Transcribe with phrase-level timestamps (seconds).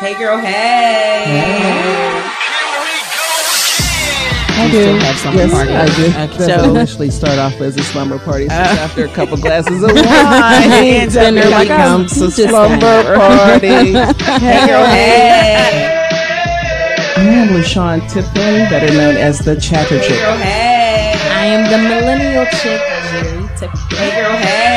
[0.00, 0.38] Hey, girl.
[0.38, 1.24] Hey.
[1.26, 1.88] hey.
[4.54, 4.80] I do.
[4.80, 5.72] Still have something yes, party.
[5.72, 6.34] I do.
[6.34, 6.46] Okay.
[6.46, 8.48] So initially start off as a slumber party.
[8.48, 13.66] So uh, after a couple glasses of wine, and then there becomes a slumber party.
[13.66, 15.98] hey, girl, hey.
[17.16, 20.10] I am LaShawn Tipton, better known as the Chatter Chick.
[20.10, 21.12] Hey, girl, hey.
[21.32, 22.80] I am the millennial chick,
[23.10, 23.98] Jerry Tipton.
[23.98, 24.67] Hey, girl, hey.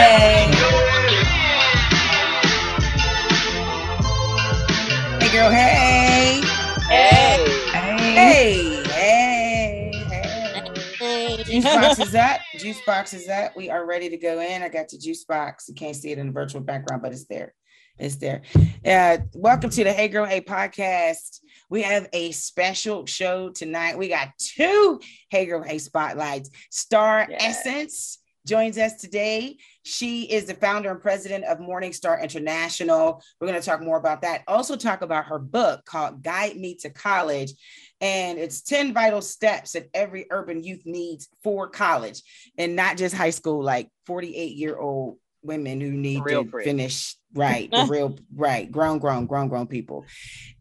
[11.61, 12.41] Juice box is that?
[12.57, 13.55] Juice box is that?
[13.55, 14.63] We are ready to go in.
[14.63, 15.69] I got the juice box.
[15.69, 17.53] You can't see it in the virtual background, but it's there.
[17.99, 18.41] It's there.
[18.83, 21.39] Uh, welcome to the Hey Girl Hey podcast.
[21.69, 23.97] We have a special show tonight.
[23.97, 26.49] We got two Hey Girl Hey spotlights.
[26.71, 27.59] Star yes.
[27.59, 28.17] Essence
[28.47, 29.57] joins us today.
[29.83, 33.21] She is the founder and president of Morningstar International.
[33.39, 34.41] We're going to talk more about that.
[34.47, 37.53] Also, talk about her book called Guide Me to College
[38.01, 42.23] and it's 10 vital steps that every urban youth needs for college
[42.57, 46.63] and not just high school, like 48 year old women who need to free.
[46.63, 50.05] finish right, the real right, grown, grown, grown, grown people.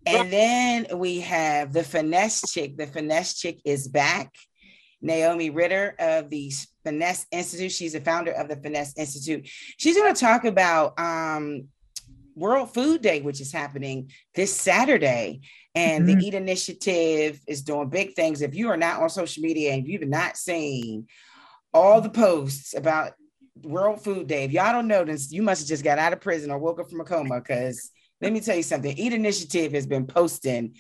[0.07, 2.77] And then we have the finesse chick.
[2.77, 4.35] The finesse chick is back.
[5.03, 6.53] Naomi Ritter of the
[6.85, 7.73] Finesse Institute.
[7.73, 9.49] She's the founder of the Finesse Institute.
[9.79, 11.69] She's going to talk about um,
[12.35, 15.41] World Food Day, which is happening this Saturday.
[15.75, 16.19] And mm-hmm.
[16.19, 18.43] the Eat Initiative is doing big things.
[18.43, 21.07] If you are not on social media and you've not seen
[21.73, 23.13] all the posts about
[23.63, 26.21] World Food Day, if y'all don't know this, you must have just got out of
[26.21, 27.41] prison or woke up from a coma.
[27.41, 30.75] Because let me tell you something, Eat Initiative has been posting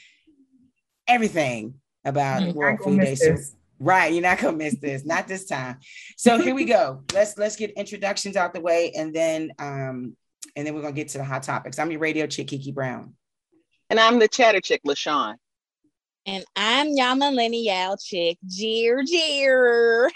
[1.06, 1.74] everything
[2.04, 2.58] about mm-hmm.
[2.58, 3.14] World Food Day.
[3.14, 3.36] So,
[3.78, 5.78] right, you're not gonna miss this, not this time.
[6.16, 7.04] So here we go.
[7.14, 10.16] Let's let's get introductions out the way, and then um,
[10.56, 11.78] and then we're gonna get to the hot topics.
[11.78, 13.14] I'm your radio chick, Kiki Brown.
[13.90, 15.34] And I'm the chatter chick, LaShawn.
[16.26, 20.08] And I'm y'all millennial chick, Jeer Jeer.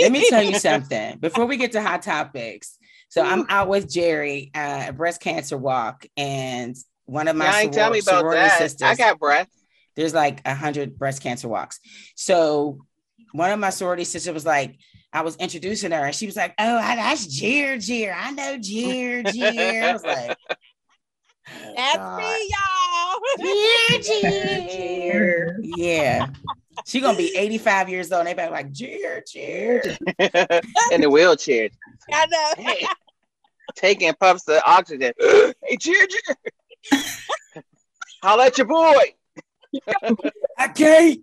[0.00, 2.78] Let me tell you something before we get to hot topics.
[3.08, 6.74] So I'm out with Jerry at a breast cancer walk, and
[7.04, 8.58] one of my yeah, soror- tell me about that.
[8.58, 8.88] sisters.
[8.88, 9.50] I got breast.
[9.94, 11.78] There's like a hundred breast cancer walks.
[12.16, 12.78] So
[13.32, 14.78] one of my sorority sisters was like,
[15.12, 18.16] I was introducing her, and she was like, "Oh, that's Jeer Jeer.
[18.18, 22.16] I know Jeer Jeer." I was like, oh, that's God.
[22.16, 22.91] me, y'all.
[24.02, 26.28] Cheer, Yeah.
[26.86, 28.26] She gonna be 85 years old.
[28.26, 29.82] And they be like, cheer, cheer.
[30.90, 31.68] In the wheelchair.
[32.12, 32.52] I know.
[32.56, 32.86] Hey,
[33.74, 35.12] taking puffs of oxygen.
[35.20, 36.36] hey, cheer, cheer.
[38.22, 39.14] Holla at your boy.
[40.58, 41.20] I can't.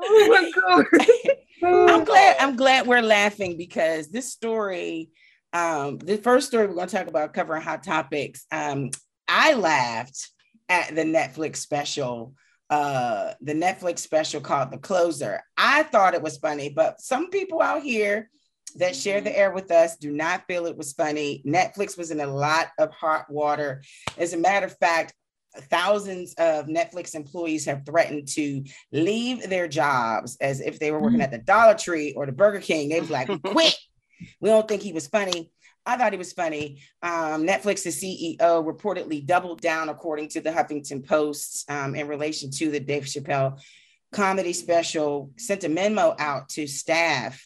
[0.00, 0.86] oh my god.
[1.62, 5.10] I'm glad I'm glad we're laughing because this story
[5.56, 8.44] um, the first story we're going to talk about covering hot topics.
[8.52, 8.90] Um,
[9.26, 10.28] I laughed
[10.68, 12.34] at the Netflix special,
[12.68, 15.40] uh, the Netflix special called The Closer.
[15.56, 18.28] I thought it was funny, but some people out here
[18.76, 21.42] that share the air with us do not feel it was funny.
[21.46, 23.82] Netflix was in a lot of hot water.
[24.18, 25.14] As a matter of fact,
[25.70, 28.62] thousands of Netflix employees have threatened to
[28.92, 31.24] leave their jobs as if they were working mm.
[31.24, 32.90] at the Dollar Tree or the Burger King.
[32.90, 33.74] They was like, quit,
[34.40, 35.50] we don't think he was funny.
[35.84, 36.82] I thought he was funny.
[37.02, 42.70] Um, Netflix's CEO reportedly doubled down, according to the Huffington Post, um, in relation to
[42.70, 43.60] the Dave Chappelle
[44.12, 47.44] comedy special, sent a memo out to staff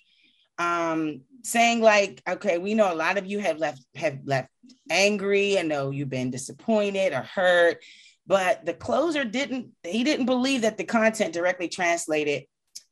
[0.58, 4.50] um, saying, like, okay, we know a lot of you have left have left
[4.90, 5.58] angry.
[5.58, 7.78] I know you've been disappointed or hurt,
[8.26, 12.44] but the closer didn't, he didn't believe that the content directly translated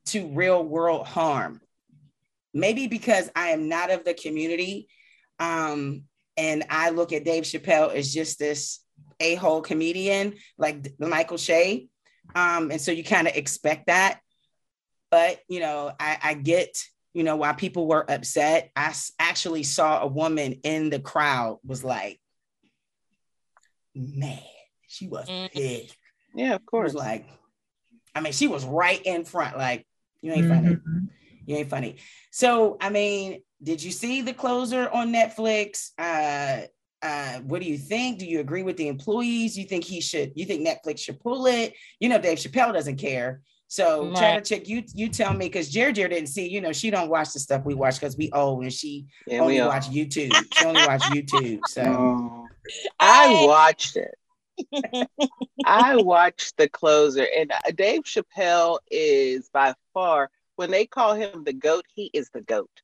[0.06, 1.60] to real world harm
[2.54, 4.88] maybe because I am not of the community.
[5.38, 6.04] Um,
[6.36, 8.80] and I look at Dave Chappelle as just this
[9.20, 11.88] a hole comedian like Michael Che.
[12.34, 14.20] Um, and so you kind of expect that.
[15.10, 16.76] But, you know, I, I get,
[17.14, 18.70] you know, why people were upset.
[18.76, 22.20] I actually saw a woman in the crowd was like,
[23.94, 24.38] man,
[24.86, 25.50] she was mm.
[25.50, 25.96] pissed.
[26.34, 26.94] Yeah, of course.
[26.94, 27.26] like,
[28.14, 29.86] I mean, she was right in front, like,
[30.20, 30.76] you ain't funny.
[31.48, 31.96] You ain't funny.
[32.30, 35.92] So, I mean, did you see the closer on Netflix?
[35.98, 36.66] Uh,
[37.02, 38.18] uh, what do you think?
[38.18, 39.56] Do you agree with the employees?
[39.56, 40.32] You think he should?
[40.34, 41.72] You think Netflix should pull it?
[42.00, 43.40] You know, Dave Chappelle doesn't care.
[43.66, 44.44] So, right.
[44.44, 46.48] Chick, you you tell me because Jer Jer didn't see.
[46.48, 49.40] You know, she don't watch the stuff we watch because we old and she yeah,
[49.40, 50.34] only watch YouTube.
[50.52, 51.60] She only watch YouTube.
[51.66, 52.46] So, oh,
[53.00, 54.14] I watched it.
[55.64, 61.44] I watched the closer, and uh, Dave Chappelle is by far when they call him
[61.44, 62.82] the goat, he is the goat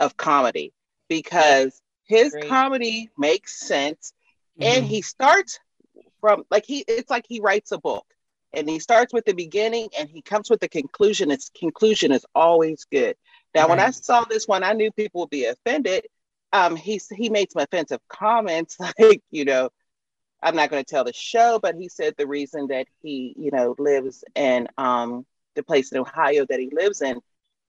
[0.00, 0.72] of comedy
[1.10, 2.48] because his Great.
[2.48, 4.14] comedy makes sense.
[4.58, 4.78] mm-hmm.
[4.78, 5.60] and he starts
[6.22, 8.06] from like he it's like he writes a book
[8.54, 12.24] and he starts with the beginning and he comes with the conclusion its conclusion is
[12.34, 13.14] always good
[13.54, 13.70] now right.
[13.70, 16.06] when i saw this one i knew people would be offended
[16.52, 19.68] um he he made some offensive comments like you know
[20.42, 23.50] i'm not going to tell the show but he said the reason that he you
[23.50, 27.20] know lives in um the place in ohio that he lives in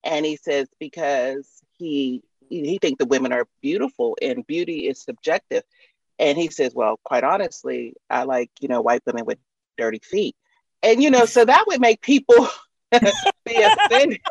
[0.03, 5.63] and he says because he he thinks the women are beautiful and beauty is subjective
[6.19, 9.37] and he says well quite honestly i like you know white women with
[9.77, 10.35] dirty feet
[10.81, 12.47] and you know so that would make people
[13.45, 14.21] be offended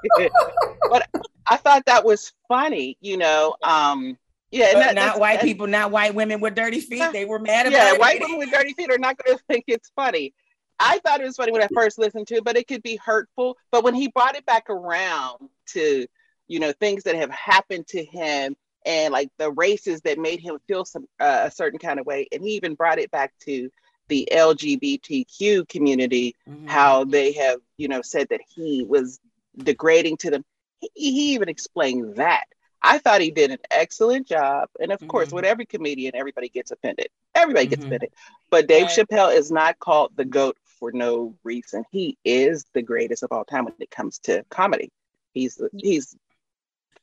[0.89, 1.09] but
[1.49, 4.17] i thought that was funny you know um
[4.53, 7.11] yeah, that, not white people, not white women with dirty feet.
[7.11, 7.99] They were mad about yeah, it.
[8.01, 10.35] white women with dirty feet are not going to think it's funny.
[10.83, 12.97] I thought it was funny when I first listened to it, but it could be
[12.97, 13.57] hurtful.
[13.71, 16.07] But when he brought it back around to,
[16.49, 20.59] you know, things that have happened to him and like the races that made him
[20.67, 23.71] feel some uh, a certain kind of way, and he even brought it back to
[24.09, 26.67] the LGBTQ community, mm-hmm.
[26.67, 29.21] how they have, you know, said that he was
[29.57, 30.45] degrading to them.
[30.81, 32.45] He, he even explained that.
[32.83, 34.69] I thought he did an excellent job.
[34.81, 35.09] And of mm-hmm.
[35.09, 37.09] course, with every comedian, everybody gets offended.
[37.35, 37.89] Everybody gets mm-hmm.
[37.89, 38.11] offended.
[38.51, 38.99] But Dave right.
[38.99, 41.85] Chappelle is not called the GOAT for no reason.
[41.93, 44.91] He is the greatest of all time when it comes to comedy.
[45.33, 46.17] He's he's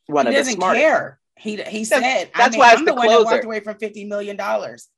[0.07, 0.81] one he of the smartest.
[0.81, 1.19] Care.
[1.37, 3.61] He he said that's, that's I mean, why I'm the, the one that walked away
[3.61, 4.89] from fifty million dollars.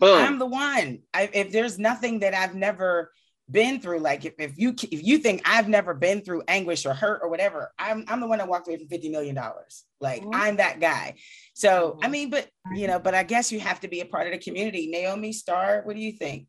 [0.00, 1.00] I'm the one.
[1.12, 3.10] I, if there's nothing that I've never
[3.50, 6.94] been through, like if, if you if you think I've never been through anguish or
[6.94, 9.82] hurt or whatever, I'm I'm the one that walked away from fifty million dollars.
[10.00, 10.30] Like mm-hmm.
[10.32, 11.16] I'm that guy.
[11.54, 12.04] So mm-hmm.
[12.04, 14.32] I mean, but you know, but I guess you have to be a part of
[14.32, 14.86] the community.
[14.86, 16.46] Naomi Star, what do you think?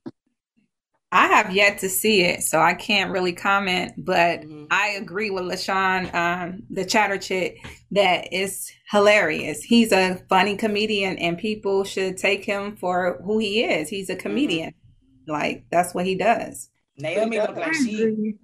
[1.11, 3.93] I have yet to see it, so I can't really comment.
[3.97, 4.65] But mm-hmm.
[4.69, 9.63] I agree with LaShawn, um, the chatter chick, that it's hilarious.
[9.63, 13.89] He's a funny comedian, and people should take him for who he is.
[13.89, 14.21] He's a mm-hmm.
[14.21, 14.69] comedian.
[14.69, 15.31] Mm-hmm.
[15.31, 16.69] Like that's what he does.
[16.97, 18.35] Naomi looked like she.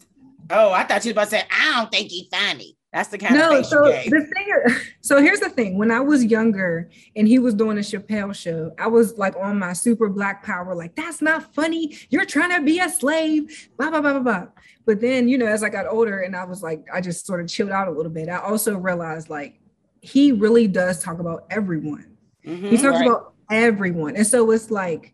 [0.50, 3.18] Oh, I thought you was about to say, "I don't think he's funny." That's the
[3.18, 4.78] kind no, of so the thing.
[5.02, 8.72] So here's the thing: when I was younger and he was doing a Chappelle show,
[8.80, 11.98] I was like on my super black power, like that's not funny.
[12.10, 13.70] You're trying to be a slave.
[13.78, 14.48] Blah blah blah blah blah.
[14.86, 17.42] But then you know, as I got older and I was like, I just sort
[17.42, 18.30] of chilled out a little bit.
[18.30, 19.60] I also realized like
[20.00, 22.16] he really does talk about everyone.
[22.46, 23.08] Mm-hmm, he talks right.
[23.08, 25.14] about everyone, and so it's like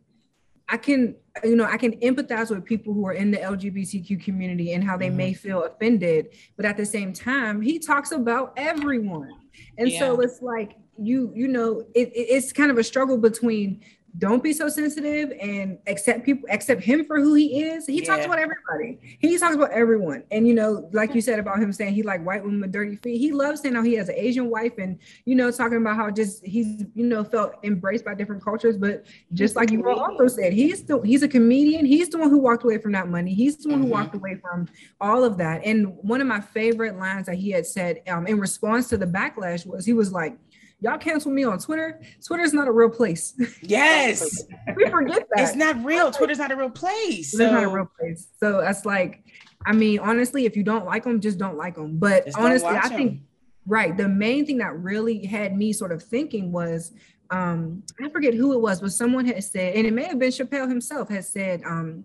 [0.70, 4.74] I can you know, I can empathize with people who are in the LGBTQ community
[4.74, 5.18] and how they mm-hmm.
[5.18, 9.32] may feel offended, but at the same time, he talks about everyone.
[9.78, 10.00] And yeah.
[10.00, 13.82] so it's like you, you know, it, it's kind of a struggle between
[14.18, 17.86] don't be so sensitive and accept people accept him for who he is.
[17.86, 18.06] He yeah.
[18.06, 19.18] talks about everybody.
[19.20, 20.24] He talks about everyone.
[20.32, 22.98] And you know like you said about him saying he like white women with dirty
[22.98, 25.96] feet he loves saying how he has an asian wife and you know talking about
[25.96, 28.78] how just he's you know felt embraced by different cultures.
[28.78, 31.86] But just like you also said he's still he's a comedian.
[31.86, 33.34] He's the one who walked away from that money.
[33.34, 33.88] He's the one mm-hmm.
[33.88, 34.68] who walked away from
[35.00, 35.62] all of that.
[35.66, 39.06] And one of my favorite lines that he had said um, in response to the
[39.06, 40.38] backlash was he was like
[40.82, 42.02] y'all cancel me on Twitter.
[42.26, 43.34] Twitter's not a real place.
[43.62, 44.44] Yes.
[44.76, 45.44] we forget that.
[45.44, 46.12] It's not real.
[46.12, 47.34] Twitter's not a real place.
[47.34, 47.52] It's so.
[47.52, 48.28] not a real place.
[48.40, 49.24] So that's like,
[49.66, 51.98] I mean, honestly, if you don't like them, just don't like them.
[51.98, 53.22] But just honestly, I think
[53.68, 53.96] right.
[53.96, 56.92] The main thing that really had me sort of thinking was
[57.30, 60.32] um, I forget who it was, but someone had said, and it may have been
[60.32, 62.04] Chappelle himself, has said, um,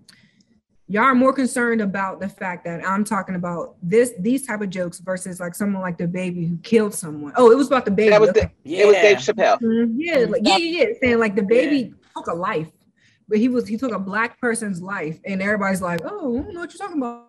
[0.88, 4.70] y'all are more concerned about the fact that I'm talking about this these type of
[4.70, 7.32] jokes versus like someone like DaBaby who killed someone.
[7.36, 8.10] Oh, it was about DaBaby.
[8.10, 8.82] That was the, yeah.
[8.82, 9.60] It was Dave Chappelle.
[9.60, 10.00] Mm-hmm.
[10.00, 10.94] Yeah, like, yeah, yeah, yeah.
[11.00, 11.94] Saying like DaBaby yeah.
[12.16, 12.70] took a life,
[13.28, 16.54] but he was he took a black person's life, and everybody's like, oh, I don't
[16.54, 17.24] know what you're talking about.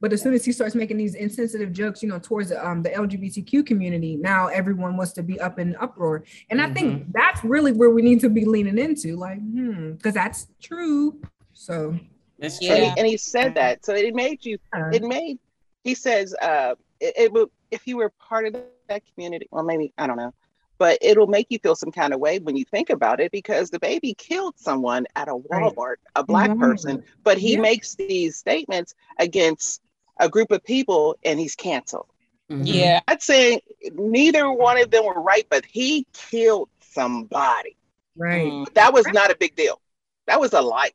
[0.00, 2.82] But as soon as he starts making these insensitive jokes, you know, towards the, um,
[2.82, 6.70] the LGBTQ community, now everyone wants to be up in uproar, and mm-hmm.
[6.70, 7.12] I think mm-hmm.
[7.12, 11.20] that's really where we need to be leaning into, like, hmm, because that's true.
[11.54, 11.98] So
[12.38, 12.68] it's true.
[12.68, 13.84] And he, and he, said that.
[13.84, 14.58] So it made you,
[14.92, 15.38] it made,
[15.84, 18.56] he says, uh, it, it will, if you were part of
[18.88, 20.32] that community, well, maybe, I don't know,
[20.78, 23.70] but it'll make you feel some kind of way when you think about it because
[23.70, 25.96] DaBaby killed someone at a Walmart, right.
[26.14, 26.60] a black mm-hmm.
[26.60, 27.60] person, but he yeah.
[27.60, 29.82] makes these statements against
[30.18, 32.06] a group of people and he's canceled.
[32.50, 32.64] Mm-hmm.
[32.64, 33.00] Yeah.
[33.08, 33.60] I'd say
[33.92, 37.76] neither one of them were right, but he killed somebody.
[38.16, 38.64] Right.
[38.74, 39.14] That was right.
[39.14, 39.80] not a big deal.
[40.26, 40.94] That was a light.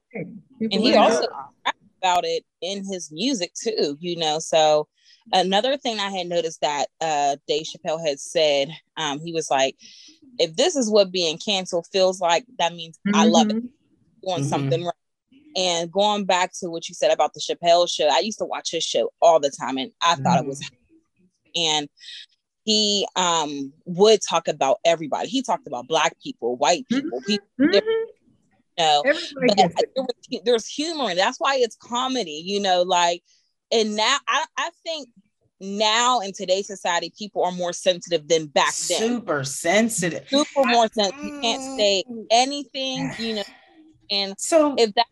[0.72, 1.28] And he also
[2.04, 4.40] about it in his music too, you know.
[4.40, 4.88] So
[5.32, 9.76] another thing I had noticed that uh Dave Chappelle had said, um, he was like,
[10.40, 13.16] if this is what being canceled feels like, that means mm-hmm.
[13.16, 13.56] I love it.
[13.56, 14.28] Mm-hmm.
[14.28, 14.50] Doing mm-hmm.
[14.50, 14.94] something right.
[15.56, 18.72] And going back to what you said about the Chappelle show, I used to watch
[18.72, 20.46] his show all the time and I thought mm-hmm.
[20.46, 21.62] it was mm-hmm.
[21.62, 21.90] and
[22.66, 25.30] he um would talk about everybody.
[25.30, 27.48] He talked about black people, white people, people
[28.78, 29.16] know, but
[29.56, 33.24] there was, there's humor and that's why it's comedy, you know, like,
[33.72, 35.10] and now I, I think
[35.60, 39.00] now in today's society, people are more sensitive than back then.
[39.00, 40.28] Super sensitive.
[40.28, 41.24] Super more sensitive.
[41.24, 41.78] You can't mm.
[41.78, 43.44] say anything, you know.
[44.12, 45.06] And so if that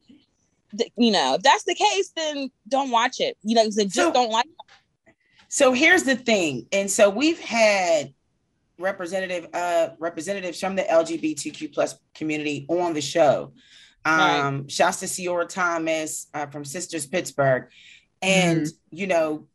[0.98, 3.38] you know, if that's the case, then don't watch it.
[3.44, 5.14] You know, just so, don't like it.
[5.50, 6.68] So here's the thing.
[6.72, 8.14] And so we've had
[8.82, 13.54] representative uh representatives from the LGBTQ plus community on the show.
[14.06, 14.72] Um right.
[14.72, 17.70] Shasta Ciora Thomas uh, from Sisters Pittsburgh.
[18.22, 18.98] And mm-hmm.
[18.98, 19.48] you know,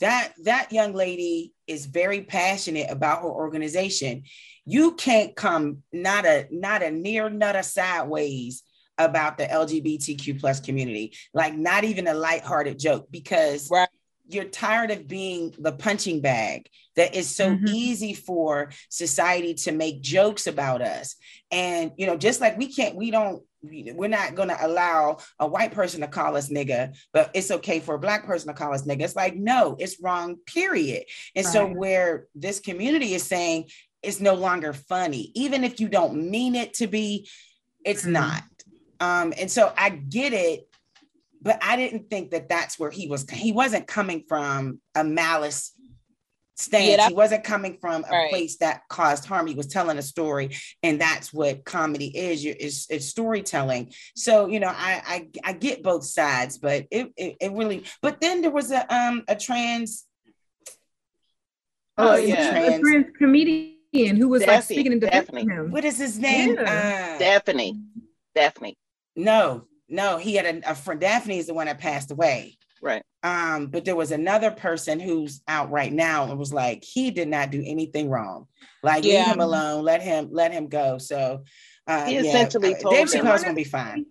[0.00, 4.24] that that young lady is very passionate about her organization.
[4.64, 8.62] You can't come not a not a near not a sideways
[8.98, 13.88] about the LGBTQ plus community, like not even a lighthearted joke because right.
[14.32, 17.66] You're tired of being the punching bag that is so mm-hmm.
[17.68, 21.16] easy for society to make jokes about us.
[21.50, 25.46] And you know, just like we can't, we don't we're not going to allow a
[25.46, 28.72] white person to call us nigga, but it's okay for a black person to call
[28.72, 29.02] us nigga.
[29.02, 31.04] It's like, no, it's wrong, period.
[31.36, 31.52] And right.
[31.52, 33.66] so, where this community is saying
[34.02, 37.28] it's no longer funny, even if you don't mean it to be,
[37.84, 38.12] it's mm-hmm.
[38.12, 38.42] not.
[39.00, 40.68] Um, and so I get it,
[41.42, 43.28] but I didn't think that that's where he was.
[43.30, 45.72] He wasn't coming from a malice
[46.60, 46.98] stance.
[46.98, 48.30] Yeah, he wasn't coming from a right.
[48.30, 49.46] place that caused harm.
[49.46, 52.44] He was telling a story, and that's what comedy is.
[52.44, 53.92] Is it's storytelling.
[54.14, 55.02] So you know, I,
[55.44, 57.84] I I get both sides, but it, it, it really.
[58.02, 60.06] But then there was a um a trans.
[61.96, 63.76] Oh, oh yeah, trans, a trans comedian
[64.16, 65.70] who was Daphne, like speaking in defense him.
[65.70, 66.54] What is his name?
[66.54, 67.14] Yeah.
[67.16, 67.80] Uh, Daphne.
[68.34, 68.76] Daphne.
[69.16, 71.00] No, no, he had a, a friend.
[71.00, 72.56] Daphne is the one that passed away.
[72.82, 73.02] Right.
[73.22, 77.28] Um, but there was another person who's out right now and was like, he did
[77.28, 78.46] not do anything wrong.
[78.82, 79.24] Like, yeah.
[79.24, 80.96] leave him alone, let him, let him go.
[80.96, 81.44] So
[81.86, 84.06] uh, he essentially yeah, told Dave Chappelle's gonna be fine.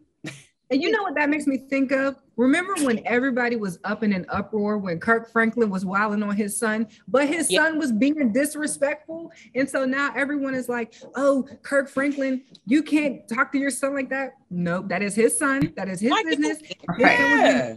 [0.72, 2.16] And you know what that makes me think of?
[2.38, 6.58] Remember when everybody was up in an uproar when Kirk Franklin was wilding on his
[6.58, 7.64] son, but his yep.
[7.64, 9.32] son was being disrespectful.
[9.56, 13.94] And so now everyone is like, oh, Kirk Franklin, you can't talk to your son
[13.94, 14.34] like that.
[14.50, 15.74] Nope, that is his son.
[15.76, 16.62] That is his business.
[16.98, 17.76] Yeah.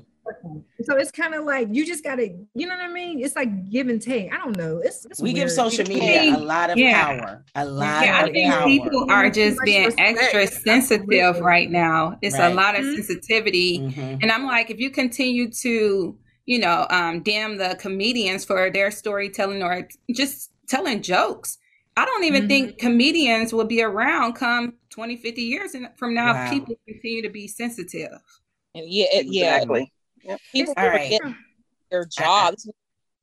[0.84, 3.20] So it's kind of like you just gotta, you know what I mean?
[3.22, 4.32] It's like give and take.
[4.32, 4.80] I don't know.
[4.82, 5.36] It's, it's we weird.
[5.36, 7.04] give social media a lot of yeah.
[7.04, 7.44] power.
[7.54, 8.66] A lot yeah, I think power.
[8.66, 12.18] people are just being extra sensitive right now.
[12.22, 12.50] It's right.
[12.50, 13.02] a lot of mm-hmm.
[13.02, 13.78] sensitivity.
[13.78, 14.18] Mm-hmm.
[14.22, 18.90] And I'm like, if you continue to, you know, um, damn the comedians for their
[18.90, 21.58] storytelling or just telling jokes.
[21.96, 22.48] I don't even mm-hmm.
[22.48, 26.44] think comedians will be around come 20, 50 years from now wow.
[26.44, 28.12] if people continue to be sensitive.
[28.74, 29.92] And yeah, exactly.
[30.24, 30.40] Yep.
[30.52, 31.20] People All forget
[31.90, 32.68] their jobs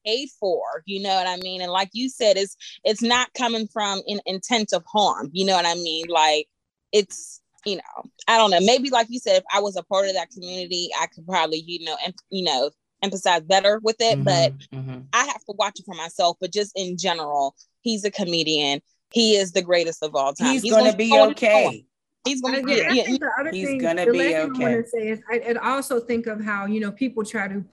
[0.05, 1.61] paid for you know what i mean?
[1.61, 5.55] And like you said it's it's not coming from an intent of harm you know
[5.55, 6.05] what i mean?
[6.07, 6.47] Like
[6.91, 8.61] it's you know i don't know.
[8.61, 11.63] Maybe like you said if i was a part of that community i could probably
[11.65, 14.99] you know and you know emphasize better with it mm-hmm, but mm-hmm.
[15.13, 18.81] i have to watch it for myself but just in general he's a comedian.
[19.11, 20.51] He is the greatest of all time.
[20.51, 21.85] He's, he's gonna, gonna be okay
[22.25, 23.03] he's gonna be yeah, yeah,
[23.51, 24.37] he's thing, gonna be okay.
[24.37, 27.47] I want to say is I, and also think of how you know people try
[27.47, 27.63] to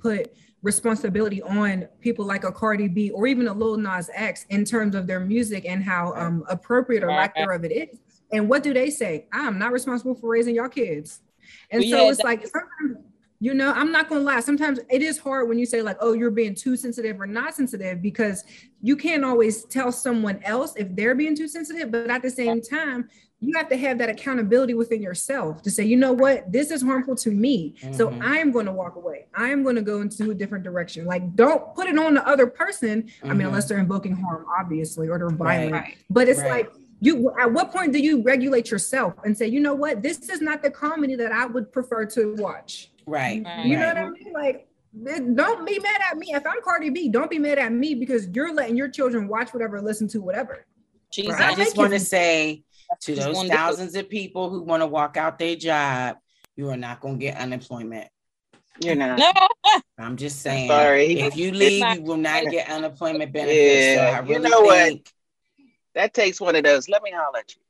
[0.00, 4.64] put responsibility on people like a Cardi B or even a Lil Nas X in
[4.64, 7.98] terms of their music and how um, appropriate or lack thereof it is.
[8.32, 9.26] And what do they say?
[9.32, 11.20] I'm not responsible for raising your kids.
[11.70, 13.04] And so it's like sometimes
[13.42, 16.12] you know i'm not gonna lie sometimes it is hard when you say like oh
[16.12, 18.44] you're being too sensitive or not sensitive because
[18.80, 22.62] you can't always tell someone else if they're being too sensitive but at the same
[22.62, 23.08] time
[23.42, 26.82] you have to have that accountability within yourself to say you know what this is
[26.82, 27.92] harmful to me mm-hmm.
[27.92, 31.34] so i'm going to walk away i'm going to go into a different direction like
[31.34, 33.30] don't put it on the other person mm-hmm.
[33.30, 33.74] i mean unless mm-hmm.
[33.74, 35.98] they're invoking harm obviously or they're violent right.
[36.08, 36.50] but it's right.
[36.50, 40.28] like you at what point do you regulate yourself and say you know what this
[40.30, 43.44] is not the comedy that i would prefer to watch Right.
[43.64, 44.32] You know what I mean?
[44.32, 44.68] Like,
[45.34, 46.28] don't be mad at me.
[46.30, 49.52] If I'm Cardi B, don't be mad at me because you're letting your children watch
[49.52, 50.66] whatever, listen to whatever.
[51.10, 52.64] Jesus, I just want to say
[53.00, 56.16] to those thousands of people who want to walk out their job,
[56.56, 58.08] you are not going to get unemployment.
[58.80, 59.20] You're not.
[59.98, 60.68] I'm just saying.
[60.68, 61.20] Sorry.
[61.20, 63.96] If you leave, you will not get unemployment benefits.
[63.96, 64.16] Yeah.
[64.16, 65.12] So really you know what?
[65.94, 66.88] That takes one of those.
[66.88, 67.62] Let me holler at you.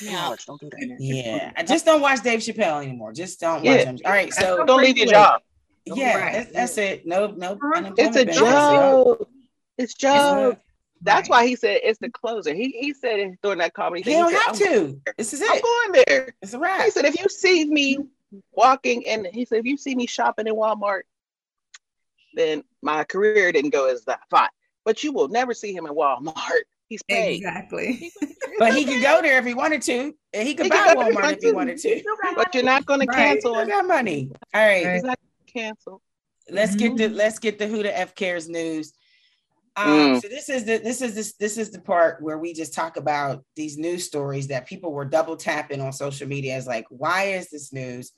[0.00, 0.34] Yeah.
[0.46, 0.96] Don't do that.
[1.00, 1.52] Yeah.
[1.56, 3.12] I just don't watch Dave Chappelle anymore.
[3.12, 3.78] Just don't yeah.
[3.78, 3.98] watch him.
[4.04, 4.32] All right.
[4.32, 5.42] So don't leave your job.
[5.84, 6.32] Yeah, right.
[6.32, 7.06] that's, that's, it.
[7.06, 7.58] No, no.
[7.98, 9.28] It's a joke.
[9.76, 10.58] It's joke.
[11.02, 11.42] That's right.
[11.42, 12.54] why he said it's the closer.
[12.54, 14.02] He he said during that comedy.
[14.02, 15.00] He don't he said, have to.
[15.18, 15.50] This is it.
[15.50, 16.34] I'm going there.
[16.42, 16.84] It's a wrap.
[16.84, 17.98] He said if you see me
[18.52, 21.02] walking and he said if you see me shopping in Walmart,
[22.34, 24.48] then my career didn't go as that fine.
[24.84, 27.36] But you will never see him in Walmart He's paid.
[27.36, 28.12] Exactly.
[28.58, 30.14] but he could go there if he wanted to.
[30.34, 32.02] And he could He buy could go if he Walmart if he wanted to.
[32.36, 33.68] But you're not going to cancel him.
[33.68, 34.30] got money.
[34.52, 34.92] All right.
[34.92, 36.02] He's not cancel.
[36.50, 37.14] let's get the Mhm.
[37.14, 38.92] let's get the who the f cares news
[39.76, 39.86] um
[40.16, 40.20] Mm.
[40.22, 42.96] so this is the this is this this is the part where we just talk
[42.96, 47.24] about these news stories that people were double tapping on social media as like why
[47.24, 48.12] is this news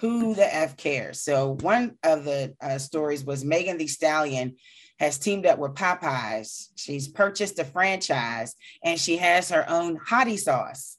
[0.00, 4.54] who the f cares so one of the uh, stories was megan thee stallion
[5.00, 10.38] has teamed up with popeyes she's purchased a franchise and she has her own hottie
[10.38, 10.96] sauce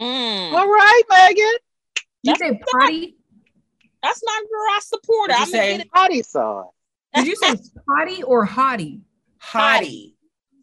[0.00, 0.52] Mm.
[0.54, 1.58] All right, Megan.
[2.22, 3.16] You say potty?
[4.02, 4.60] That's my girl.
[4.70, 5.36] I support her.
[5.36, 5.76] I'm you gonna say?
[5.76, 5.92] get it.
[5.92, 6.72] Potty sauce.
[7.14, 7.54] Did you say
[7.88, 9.00] potty or hottie?
[9.42, 10.14] hottie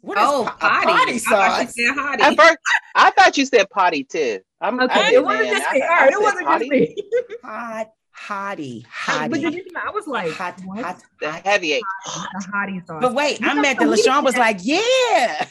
[0.02, 0.86] what is Oh, po- a potty.
[0.86, 2.20] potty I thought you said hottie.
[2.22, 2.58] At first,
[2.96, 4.40] I thought you said potty too.
[4.62, 5.82] I'm Okay, it wasn't just I- me.
[5.82, 6.96] All right, it wasn't just me.
[7.44, 10.84] hot hottie But hottie did you, I was like, hot, what?
[10.84, 11.46] hot, The hot.
[11.46, 11.84] heavy eight.
[12.06, 12.10] A
[12.56, 13.02] hottie sauce.
[13.02, 14.00] But wait, You I know meant that what?
[14.00, 14.78] LaShawn was like, yeah.
[14.78, 15.48] Yeah,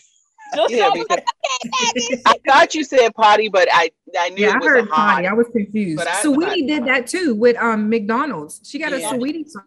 [0.55, 1.25] so because- like,
[1.65, 2.23] okay, Megan.
[2.27, 4.87] I thought you said potty, but I I knew yeah, it I was heard a
[4.87, 5.27] potty.
[5.27, 5.99] I was confused.
[5.99, 8.61] But I- Saweetie I- did that too with um McDonald's.
[8.65, 9.11] She got Yeah.
[9.13, 9.63] a sweetie sauce.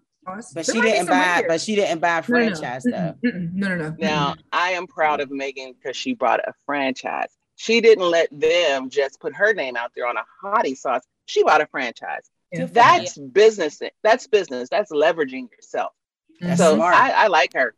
[0.54, 1.46] But There she didn't buy, here.
[1.48, 2.56] but she didn't buy a No, no, no.
[2.56, 2.92] franchise though.
[2.92, 3.54] Mm-mm, mm-mm.
[3.54, 3.96] No, no, no.
[3.98, 7.30] Now I am proud of Megan because she brought a franchise.
[7.56, 11.04] She didn't let them just put her name out there on a hottie sauce.
[11.26, 12.30] She bought a franchise.
[12.52, 12.66] Yeah.
[12.72, 13.82] That's business.
[14.02, 14.70] That's business.
[14.70, 15.92] That's leveraging yourself.
[16.40, 16.96] That's so smart.
[16.96, 17.76] I, I like her.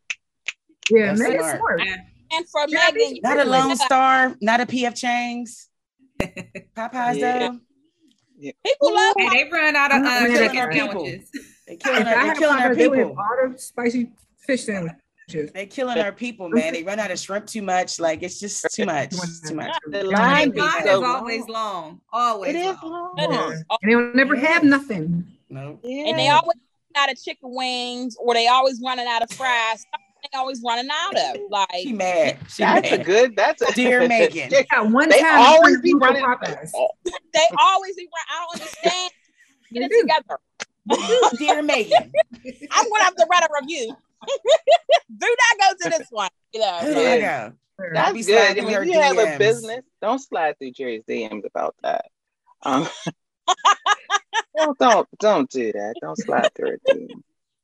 [0.89, 1.57] Yeah, That's Megan's smart.
[1.57, 1.81] smart.
[2.33, 5.67] And for Yeah, Megan, not a Lone Star, not a PF Chang's.
[6.21, 7.49] Popeyes Yeah.
[7.49, 7.59] though.
[8.65, 11.05] people love Hey, they run out of uh, chicken mad at people.
[11.05, 11.29] sandwiches.
[11.71, 13.23] They If killing our, they had killing our Popeyes, they would have people.
[13.23, 14.11] all the spicy
[14.45, 15.51] fish sandwiches.
[15.53, 16.73] They killing our people, man.
[16.73, 17.97] They run out of shrimp too much.
[17.97, 19.11] Like it's just too much.
[19.47, 19.71] Too much.
[19.87, 22.01] The line The be line so is always long.
[22.11, 23.15] Always It is long.
[23.17, 23.63] long.
[23.81, 24.47] And they'll never Yeah.
[24.49, 25.25] have nothing.
[25.49, 25.79] No.
[25.83, 29.85] And they always run out of chicken wings, or they always running out of fries.
[30.23, 31.67] They always running out of like.
[31.83, 32.37] She mad.
[32.49, 33.33] She That's a good.
[33.37, 34.49] That's a Dear Megan.
[34.73, 36.57] Yeah, one They time always be went to running.
[37.33, 38.03] They always be.
[38.03, 39.11] run- I don't understand.
[39.73, 40.39] Get it together.
[41.37, 42.11] Dear Megan.
[42.71, 43.95] I'm gonna have to write a review.
[45.17, 46.29] Do not go to this one.
[46.53, 46.77] You know.
[46.79, 47.53] Who do I go?
[47.93, 48.45] That's be good.
[48.45, 49.37] sliding When her you have a DMs.
[49.39, 52.07] business, don't slide through Jerry's DMs about that.
[52.63, 52.89] Um,
[54.57, 55.93] don't, don't don't do that.
[56.01, 56.81] Don't slide through it.
[56.85, 57.21] DMs.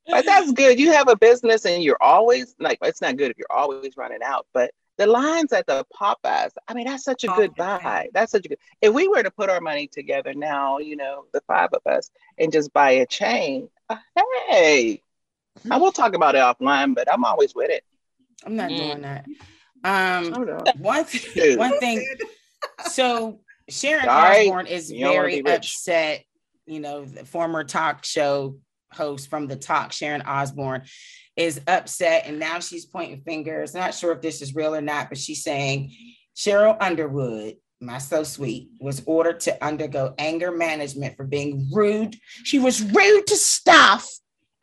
[0.10, 0.80] But that's good.
[0.80, 4.24] You have a business and you're always like it's not good if you're always running
[4.24, 7.78] out, but the lines at the Popeyes, I mean, that's such a good Oh, yeah.
[7.78, 8.10] buy.
[8.14, 8.58] That's such a good.
[8.82, 12.10] If we were to put our money together now, you know, the five of us,
[12.38, 13.98] and just buy a chain, uh,
[14.50, 15.02] hey,
[15.72, 17.84] I will talk about it offline, but I'm always with it.
[18.46, 18.78] I'm not Mm.
[18.78, 19.26] doing that.
[19.84, 20.66] Um, Hold on.
[20.80, 22.06] one th- one thing.
[22.90, 26.24] So Sharon Sorry, Osbourne is you very upset.
[26.66, 28.58] You know, the former talk show
[28.92, 30.84] host from the talk, Sharon Osbourne,
[31.38, 33.74] is upset, and now she's pointing fingers.
[33.74, 35.94] Not sure if this is real or not, but she's saying
[36.36, 42.16] Sheryl Underwood, my so sweet, was ordered to undergo anger management for being rude.
[42.44, 44.10] She was rude to staff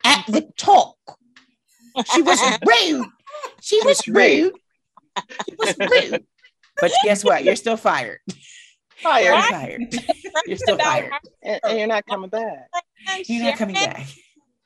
[0.03, 0.97] at the talk.
[2.13, 3.07] She was rude.
[3.61, 4.53] She was rude.
[5.47, 6.25] She was rude.
[6.81, 7.45] But guess what?
[7.45, 8.19] You're still fired.
[8.27, 9.95] You're Fired, fired.
[10.45, 11.11] You're still fired.
[11.43, 12.69] and, and you're not coming back.
[13.27, 14.07] You're not coming back.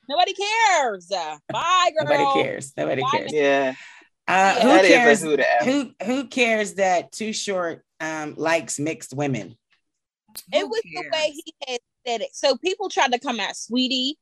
[0.10, 1.12] Nobody cares.
[1.12, 2.08] Uh, Bye, girl.
[2.10, 2.74] Nobody cares.
[2.76, 3.32] Nobody Why cares.
[3.34, 3.74] Yeah,
[4.28, 5.22] Uh, who that is cares?
[5.22, 5.38] who.
[5.63, 9.56] Who who cares that Too Short um, likes mixed women?
[10.52, 12.30] It Who was the way he had said it.
[12.34, 14.13] So people tried to come at Saweetie,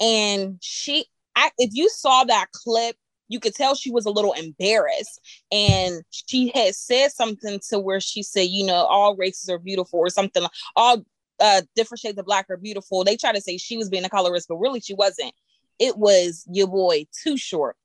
[0.00, 2.96] and she, I, if you saw that clip,
[3.28, 5.20] you could tell she was a little embarrassed,
[5.50, 9.98] and she had said something to where she said, you know, all races are beautiful,
[9.98, 10.42] or something.
[10.42, 11.04] like- All
[11.40, 13.04] uh, different shades of black are beautiful.
[13.04, 15.32] They try to say she was being a colorist, but really she wasn't.
[15.78, 17.76] It was your boy Too Short.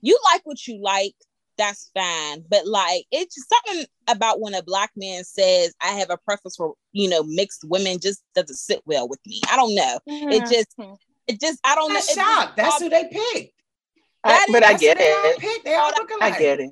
[0.00, 1.14] You like what you like.
[1.58, 6.08] That's fine, but like it's just something about when a black man says, "I have
[6.10, 9.40] a preference for you know mixed women," just doesn't sit well with me.
[9.50, 9.98] I don't know.
[10.06, 10.74] It just,
[11.28, 11.94] it just, I don't I'm know.
[11.94, 12.56] not It just- shocked.
[12.56, 13.52] That's who they picked.
[14.24, 15.38] I, That but I get they it.
[15.38, 15.64] picked.
[15.66, 16.34] They all look alike.
[16.34, 16.70] I get it.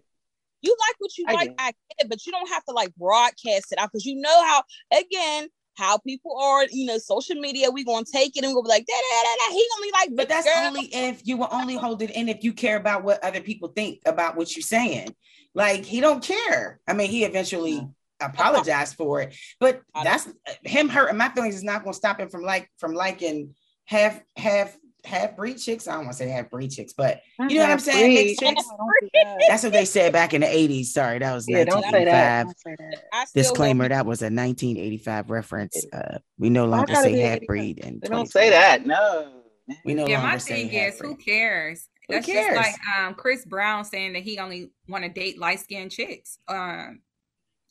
[0.63, 1.55] you like what you I like, do.
[1.59, 4.45] I get it, but you don't have to like broadcast it out because you know
[4.45, 4.63] how
[4.99, 6.67] again how people are.
[6.71, 7.71] You know, social media.
[7.71, 9.55] We gonna take it and we'll be like, da da da da.
[9.55, 10.67] He only like, But that's girl.
[10.67, 13.69] only if you will only hold it in if you care about what other people
[13.69, 15.15] think about what you're saying.
[15.55, 16.81] Like he don't care.
[16.87, 18.27] I mean, he eventually mm-hmm.
[18.27, 20.29] apologized for it, but that's
[20.65, 23.55] him hurting my feelings is not going to stop him from like from liking
[23.87, 25.89] half half half breed chicks.
[25.89, 28.37] I don't want to say half breed chicks, but you know what I'm saying?
[28.39, 28.65] Chicks.
[29.49, 30.87] That's what they said back in the 80s.
[30.87, 32.47] Sorry, that was Yeah, don't say that.
[32.47, 32.47] 1985.
[32.47, 32.77] Don't say
[33.13, 33.29] that.
[33.35, 35.85] Disclaimer: That was a 1985 reference.
[35.93, 38.87] Uh, we no longer say be half breed, and don't say that.
[38.87, 39.43] No.
[39.85, 41.89] We no yeah, longer my say thing is, who cares?
[42.09, 45.93] That's just like um, Chris Brown saying that he only want to date light skinned
[45.93, 46.39] chicks.
[46.49, 47.03] Um,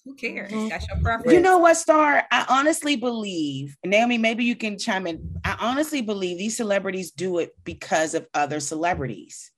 [0.10, 0.52] who cares?
[0.52, 0.70] Mm-hmm.
[0.70, 1.34] That's your preference.
[1.34, 2.24] You know what, Star?
[2.32, 5.36] I honestly believe, Naomi, maybe you can chime in.
[5.44, 9.52] I honestly believe these celebrities do it because of other celebrities.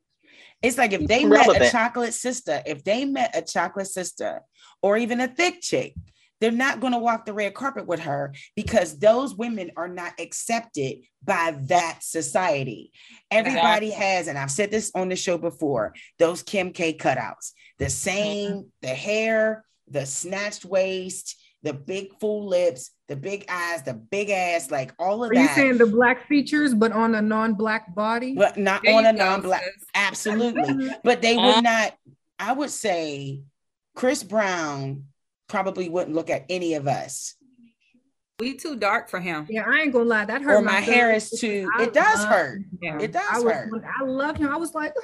[0.61, 1.59] It's like if they Relevant.
[1.59, 4.41] met a chocolate sister, if they met a chocolate sister
[4.81, 5.95] or even a thick chick,
[6.39, 10.13] they're not going to walk the red carpet with her because those women are not
[10.19, 12.91] accepted by that society.
[13.29, 14.05] Everybody exactly.
[14.05, 18.51] has, and I've said this on the show before, those Kim K cutouts, the same,
[18.51, 18.67] mm-hmm.
[18.81, 24.71] the hair, the snatched waist, the big full lips, the big eyes, the big ass,
[24.71, 25.39] like all of Are that.
[25.39, 28.33] Are you saying the black features, but on a non-black body?
[28.35, 29.63] But not there on a non-black.
[29.93, 30.89] Absolutely.
[31.03, 31.61] but they would uh-huh.
[31.61, 31.93] not.
[32.39, 33.41] I would say
[33.95, 35.05] Chris Brown
[35.47, 37.35] probably wouldn't look at any of us.
[38.39, 39.45] We too dark for him.
[39.49, 40.25] Yeah, I ain't gonna lie.
[40.25, 40.55] That hurt.
[40.55, 41.69] Or my, my hair is too.
[41.77, 42.61] I it does hurt.
[42.81, 42.97] Yeah.
[42.99, 43.83] It does I was, hurt.
[44.01, 44.49] I love him.
[44.49, 44.95] I was like,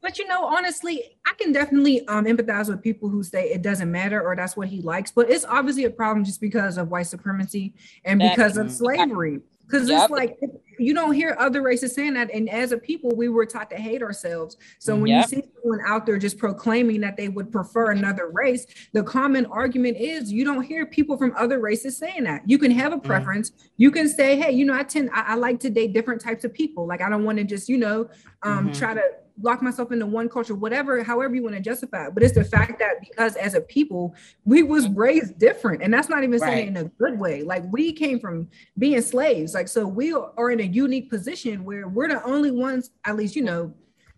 [0.00, 3.90] but you know, honestly, I can definitely um, empathize with people who say it doesn't
[3.90, 5.10] matter or that's what he likes.
[5.10, 9.40] But it's obviously a problem just because of white supremacy and because of slavery.
[9.66, 10.04] Because yep.
[10.04, 10.38] it's like
[10.78, 12.30] you don't hear other races saying that.
[12.32, 14.56] And as a people, we were taught to hate ourselves.
[14.78, 15.24] So when yep.
[15.24, 19.44] you see someone out there just proclaiming that they would prefer another race, the common
[19.46, 22.48] argument is you don't hear people from other races saying that.
[22.48, 23.50] You can have a preference.
[23.50, 23.66] Mm-hmm.
[23.76, 26.44] You can say, hey, you know, I tend I, I, like to date different types
[26.44, 26.86] of people.
[26.86, 28.08] Like I don't want to just, you know,
[28.42, 28.72] um, mm-hmm.
[28.72, 29.02] try to
[29.40, 32.14] lock myself into one culture, whatever, however you want to justify it.
[32.14, 34.98] But it's the fact that because as a people, we was mm-hmm.
[34.98, 35.82] raised different.
[35.82, 36.40] And that's not even right.
[36.40, 37.42] saying in a good way.
[37.42, 38.48] Like we came from
[38.78, 39.54] being slaves.
[39.54, 43.36] Like so we are in a unique position where we're the only ones, at least,
[43.36, 43.72] you know,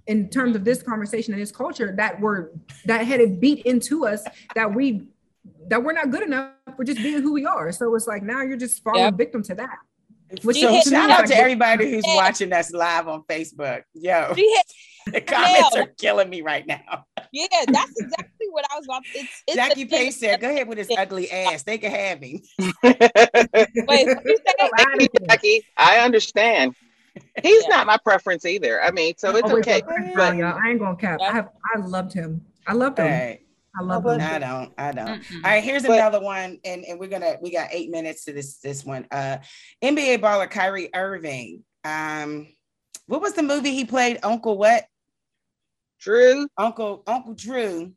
[0.06, 2.52] in terms of this conversation and this culture, that were
[2.86, 5.06] that had it beat into us that we
[5.68, 7.70] that we're not good enough for just being who we are.
[7.72, 9.14] So it's like now you're just falling yep.
[9.14, 9.76] victim to that.
[10.42, 13.82] Which so shout out to everybody who's watching us live on Facebook.
[13.94, 14.32] Yo,
[15.12, 17.06] the comments are killing me right now.
[17.32, 19.02] Yeah, that's exactly what I was about.
[19.14, 21.62] It's, it's Jackie Pace said, "Go ahead with his ugly ass.
[21.62, 22.40] They can have him."
[23.88, 24.08] Wait,
[25.28, 26.74] Jackie, I understand.
[27.42, 27.76] He's yeah.
[27.76, 28.82] not my preference either.
[28.82, 29.82] I mean, so it's oh, okay.
[29.86, 30.58] But, y'all.
[30.62, 31.20] I ain't gonna cap.
[31.20, 31.44] I
[31.74, 32.44] I loved him.
[32.66, 33.06] I loved him.
[33.06, 33.40] Right.
[33.78, 34.20] I love him.
[34.20, 34.72] I don't.
[34.78, 35.22] I don't.
[35.22, 35.44] Mm-hmm.
[35.44, 38.32] All right, here's but, another one, and, and we're gonna we got eight minutes to
[38.32, 39.06] this this one.
[39.10, 39.38] Uh
[39.82, 41.64] NBA baller Kyrie Irving.
[41.84, 42.48] Um,
[43.06, 44.18] what was the movie he played?
[44.22, 44.84] Uncle what?
[46.00, 46.48] Drew.
[46.56, 47.92] Uncle Uncle Drew.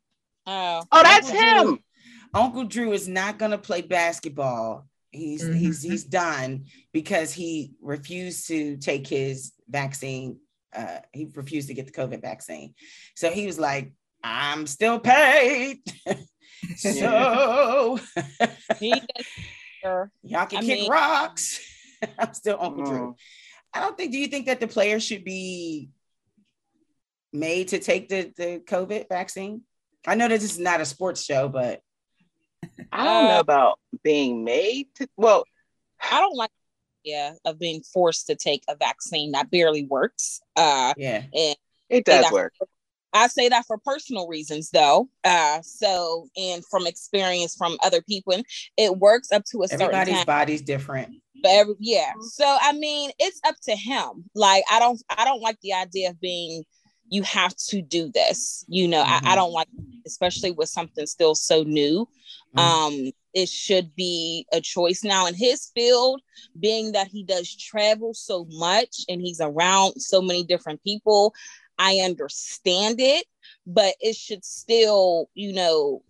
[0.46, 1.64] Oh, oh, that's Uncle him.
[1.64, 1.78] Drew.
[2.34, 4.86] Uncle Drew is not gonna play basketball.
[5.10, 5.54] He's mm-hmm.
[5.54, 10.38] he's he's done because he refused to take his vaccine.
[10.74, 12.74] Uh, he refused to get the COVID vaccine.
[13.14, 13.92] So he was like,
[14.24, 15.78] I'm still paid.
[16.76, 18.00] so
[18.80, 21.60] y'all can I kick mean, rocks.
[22.18, 23.10] I'm still Uncle Drew.
[23.10, 23.14] Mm.
[23.72, 24.12] I don't think.
[24.12, 25.90] Do you think that the players should be
[27.34, 29.62] made to take the the COVID vaccine?
[30.06, 31.80] I know that this is not a sports show, but
[32.92, 35.08] I don't know about being made to.
[35.16, 35.44] Well,
[36.10, 36.50] I don't like
[37.04, 40.40] yeah of being forced to take a vaccine that barely works.
[40.56, 41.56] Uh, yeah, and
[41.90, 42.54] it does work.
[43.12, 45.08] I say that for personal reasons, though.
[45.22, 48.42] Uh, so, and from experience from other people,
[48.76, 51.14] it works up to a certain Everybody's body's different.
[51.40, 54.24] But every, yeah, so I mean, it's up to him.
[54.34, 56.64] Like, I don't, I don't like the idea of being.
[57.08, 58.64] You have to do this.
[58.68, 59.12] You know, mm-hmm.
[59.12, 59.34] I, I, mm-hmm.
[59.36, 59.68] don't like,
[60.06, 62.08] especially with something still so new.
[62.56, 62.58] Mm-hmm.
[62.58, 66.22] Um, it should be a choice now in his field,
[66.58, 71.34] being that he does travel so much and he's around so many different people.
[71.78, 73.26] I understand it,
[73.66, 76.02] but it should still, you know,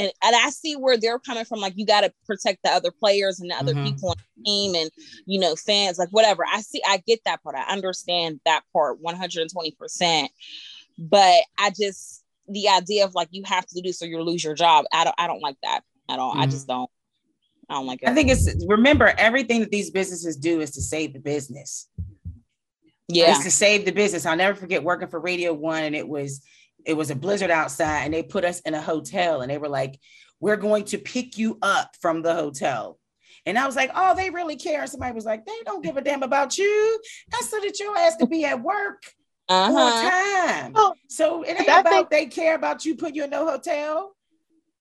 [0.00, 1.60] and, and I see where they're coming from.
[1.60, 3.84] Like, you got to protect the other players and the other mm-hmm.
[3.84, 4.90] people on the team and,
[5.26, 6.42] you know, fans, like whatever.
[6.50, 7.54] I see, I get that part.
[7.54, 10.28] I understand that part 120%.
[10.98, 14.54] But I just, the idea of like, you have to do so you lose your
[14.54, 14.86] job.
[14.90, 16.32] I don't, I don't like that at all.
[16.32, 16.40] Mm-hmm.
[16.40, 16.90] I just don't.
[17.68, 18.08] I don't like it.
[18.08, 21.88] I think it's remember everything that these businesses do is to save the business.
[23.06, 23.30] Yeah.
[23.30, 24.26] It's to save the business.
[24.26, 26.42] I'll never forget working for Radio One and it was
[26.86, 29.68] it was a blizzard outside and they put us in a hotel and they were
[29.68, 29.98] like,
[30.40, 32.98] We're going to pick you up from the hotel.
[33.46, 34.82] And I was like, Oh, they really care.
[34.82, 37.00] And somebody was like, They don't give a damn about you.
[37.30, 39.02] That's so that your ass to be at work
[39.48, 39.68] uh-huh.
[39.68, 40.72] full time.
[40.74, 44.14] Oh, so it ain't about think- they care about you put you in no hotel.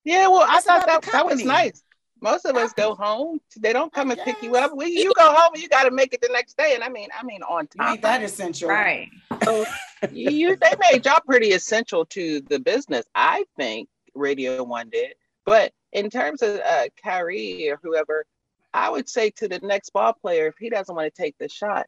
[0.06, 1.84] Yeah, well, That's I thought that, that was nice.
[2.22, 3.40] Most of us go home.
[3.58, 4.76] They don't come and pick you up.
[4.76, 6.76] We, you go home and you got to make it the next day.
[6.76, 7.94] And I mean, I mean, on time.
[7.94, 8.70] Ain't that essential?
[8.70, 9.10] Right.
[9.44, 9.66] So
[10.12, 13.06] you, they made y'all pretty essential to the business.
[13.16, 15.14] I think Radio One did.
[15.46, 18.26] But in terms of uh, Kyrie or whoever,
[18.74, 21.50] I would say to the next ball player, if he doesn't want to take the
[21.50, 21.88] shot,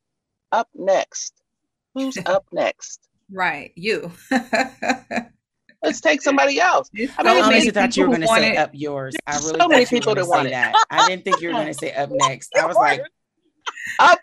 [0.52, 1.34] up next.
[1.94, 3.08] Who's up next?
[3.32, 4.12] Right, you.
[5.84, 6.90] Let's take somebody else.
[6.94, 9.16] I, mean, I honestly thought you were going to say up yours.
[9.26, 10.74] I really so many people that want that.
[10.90, 12.56] I didn't think you were going to say up next.
[12.56, 13.02] I was like,
[14.00, 14.20] up,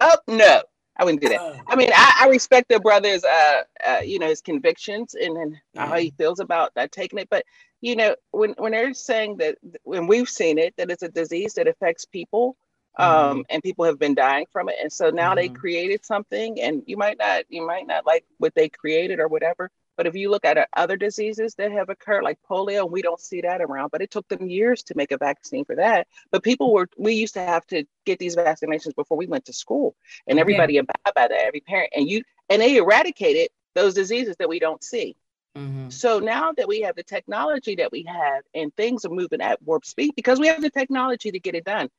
[0.00, 0.62] up, no.
[0.96, 1.40] I wouldn't do that.
[1.40, 1.56] Oh.
[1.66, 5.56] I mean, I, I respect the brother's, uh, uh, you know, his convictions and, and
[5.72, 5.86] yeah.
[5.86, 7.28] how he feels about uh, taking it.
[7.30, 7.44] But
[7.80, 11.54] you know, when when they're saying that, when we've seen it, that it's a disease
[11.54, 12.56] that affects people,
[12.98, 13.40] um, mm-hmm.
[13.48, 15.36] and people have been dying from it, and so now mm-hmm.
[15.36, 19.28] they created something, and you might not, you might not like what they created or
[19.28, 19.70] whatever,
[20.00, 23.42] but if you look at other diseases that have occurred, like polio, we don't see
[23.42, 26.06] that around, but it took them years to make a vaccine for that.
[26.30, 29.52] But people were, we used to have to get these vaccinations before we went to
[29.52, 29.94] school,
[30.26, 30.80] and everybody yeah.
[30.80, 34.82] abide by that, every parent, and you, and they eradicated those diseases that we don't
[34.82, 35.16] see.
[35.54, 35.90] Mm-hmm.
[35.90, 39.62] So now that we have the technology that we have, and things are moving at
[39.62, 41.90] warp speed because we have the technology to get it done.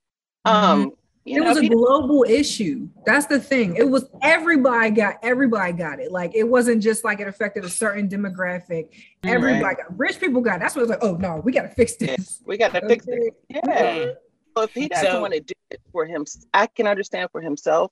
[0.48, 0.66] Mm-hmm.
[0.72, 0.92] Um,
[1.24, 2.90] you it know, was a global issue.
[3.06, 3.76] That's the thing.
[3.76, 6.12] It was everybody got everybody got it.
[6.12, 8.90] Like it wasn't just like it affected a certain demographic.
[9.24, 9.78] Everybody right.
[9.78, 10.56] got rich people got.
[10.56, 10.60] It.
[10.62, 11.04] That's what it was like.
[11.04, 12.40] Oh no, we got to fix this.
[12.40, 13.34] Yeah, we got to fix it.
[13.50, 14.12] Yeah.
[14.56, 17.40] Well, if he doesn't so, want to do it for him, I can understand for
[17.40, 17.92] himself.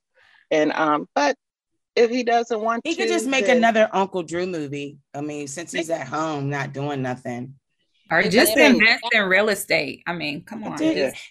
[0.49, 1.37] And um, but
[1.95, 3.57] if he doesn't want, to he to, could just make then...
[3.57, 4.97] another Uncle Drew movie.
[5.13, 7.55] I mean, since he's at home not doing nothing.
[8.11, 10.01] Or just invest in real estate.
[10.07, 10.79] I mean, come on.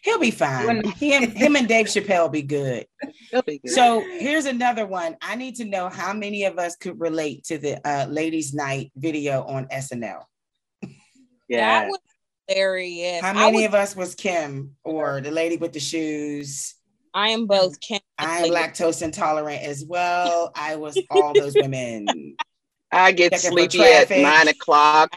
[0.03, 0.85] He'll be fine.
[0.85, 2.87] him, him and Dave Chappelle be good.
[3.31, 3.73] He'll be good.
[3.73, 5.17] So here's another one.
[5.21, 8.93] I need to know how many of us could relate to the uh, ladies' night
[8.97, 10.23] video on SNL.
[11.49, 11.81] Yeah.
[11.81, 11.99] That was
[12.47, 13.23] hilarious.
[13.23, 16.75] How many of us was Kim or the lady with the shoes?
[17.15, 18.01] I am both Kim.
[18.19, 20.53] I am lactose intolerant as well.
[20.55, 22.37] I was all those women.
[22.93, 25.13] I get sleepy at nine o'clock.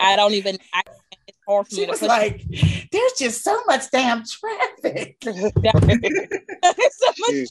[0.00, 0.58] I don't even.
[0.72, 0.82] I,
[1.26, 2.44] it's hard for she me was like,
[2.90, 5.16] "There's just so much damn traffic.
[5.22, 7.48] so much traffic.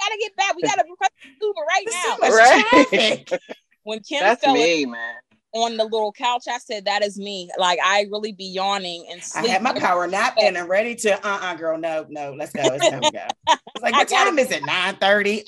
[0.00, 0.56] Gotta get back.
[0.56, 2.16] We gotta request Uber right now.
[2.20, 3.40] So right.
[3.84, 5.14] when Kim That's fell me, man.
[5.54, 9.22] on the little couch, I said, "That is me." Like I really be yawning and
[9.22, 9.44] sleep.
[9.44, 11.14] I had my power nap and I'm ready to.
[11.14, 12.62] Uh, uh-uh, uh girl, no, no, let's go.
[12.64, 13.26] It's time to go.
[13.74, 14.64] It's like, what time is it?
[14.64, 15.44] Nine thirty.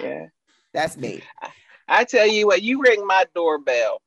[0.00, 0.26] Yeah,
[0.72, 1.22] that's me.
[1.88, 4.00] I tell you what, you ring my doorbell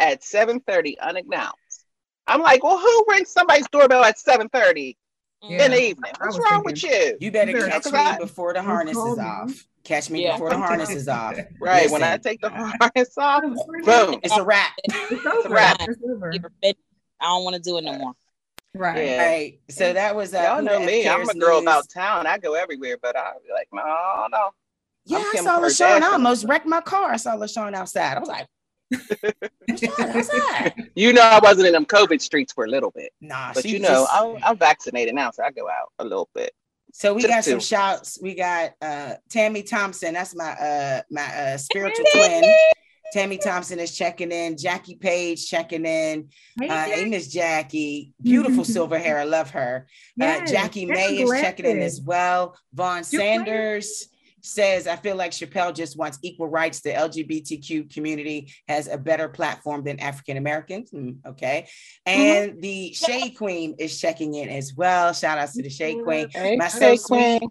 [0.00, 1.84] at 7:30 unannounced.
[2.26, 4.96] I'm like, well, who rings somebody's doorbell at 7:30
[5.42, 5.64] yeah.
[5.64, 6.12] in the evening?
[6.18, 7.16] What's wrong thinking, with you?
[7.20, 9.66] You better catch me I, before the harness is off.
[9.84, 10.32] Catch me yeah.
[10.32, 11.36] before the harness is off.
[11.60, 11.82] Right.
[11.84, 11.92] Listen.
[11.92, 14.20] When I take the harness off, boom.
[14.22, 14.72] It's a wrap.
[14.84, 15.80] It's, it's a wrap.
[15.80, 16.74] I
[17.20, 18.12] don't want to do it no more.
[18.74, 19.06] Right.
[19.06, 19.26] Yeah.
[19.26, 19.60] Right.
[19.70, 21.08] So that was uh, y'all know me.
[21.08, 21.62] I'm a girl news.
[21.62, 22.26] about town.
[22.26, 24.50] I go everywhere, but I be like, no, no.
[25.06, 26.02] Yeah, I saw LaShawn.
[26.02, 27.12] I almost wrecked my car.
[27.12, 28.16] I saw LaShawn outside.
[28.16, 28.46] I was like,
[30.94, 33.12] you know, I wasn't in them COVID streets for a little bit.
[33.20, 34.12] Nah, but you know, just...
[34.12, 36.52] I'm, I'm, vaccinated now, so I go out a little bit.
[36.92, 38.18] So we got some shouts.
[38.22, 40.14] We got uh Tammy Thompson.
[40.14, 42.44] That's my uh my uh spiritual twin.
[43.12, 44.56] Tammy Thompson is checking in.
[44.56, 46.28] Jackie Page checking in.
[46.60, 49.18] Hey, uh, hey Miss Jackie, beautiful silver hair.
[49.18, 49.86] I love her.
[50.20, 52.56] Uh, yes, uh, Jackie May is checking in as well.
[52.72, 54.08] Vaughn Sanders
[54.46, 56.80] says, I feel like Chappelle just wants equal rights.
[56.80, 60.90] The LGBTQ community has a better platform than African Americans.
[60.90, 61.68] Mm, okay.
[62.06, 62.20] Mm-hmm.
[62.20, 62.60] And mm-hmm.
[62.60, 65.12] the Shade Queen is checking in as well.
[65.12, 66.28] Shout out to the Shade Queen.
[66.30, 67.42] Hey, My so sweet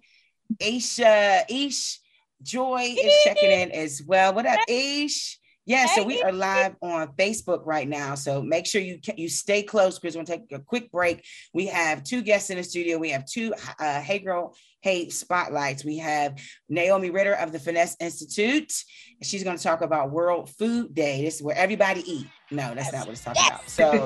[0.60, 2.00] Aisha, Ish
[2.42, 4.34] Joy is checking in as well.
[4.34, 5.38] What up, Ish?
[5.68, 8.14] Yeah, so we are live on Facebook right now.
[8.14, 11.24] So make sure you you stay close because we're gonna take a quick break.
[11.52, 12.98] We have two guests in the studio.
[12.98, 14.54] We have two uh, Hey Girl
[14.86, 15.84] Hey spotlights.
[15.84, 18.72] We have Naomi Ritter of the Finesse Institute.
[19.20, 21.24] She's going to talk about World Food Day.
[21.24, 22.28] This is where everybody eat.
[22.52, 23.78] No, that's not what it's talking yes.
[23.78, 23.98] about.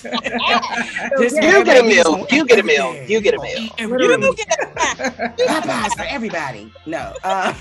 [0.00, 2.24] So, you get a meal.
[2.30, 2.94] You get a meal.
[3.08, 3.68] You get a meal.
[3.80, 4.32] You get a meal.
[4.32, 6.72] Popeyes for everybody.
[6.86, 7.12] No.
[7.24, 7.52] Uh,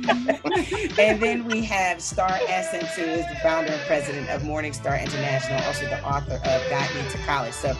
[0.98, 5.60] and then we Star Star Essence, who is the founder and president of Morningstar International,
[5.64, 7.52] also the author of Guide Me to College.
[7.52, 7.70] So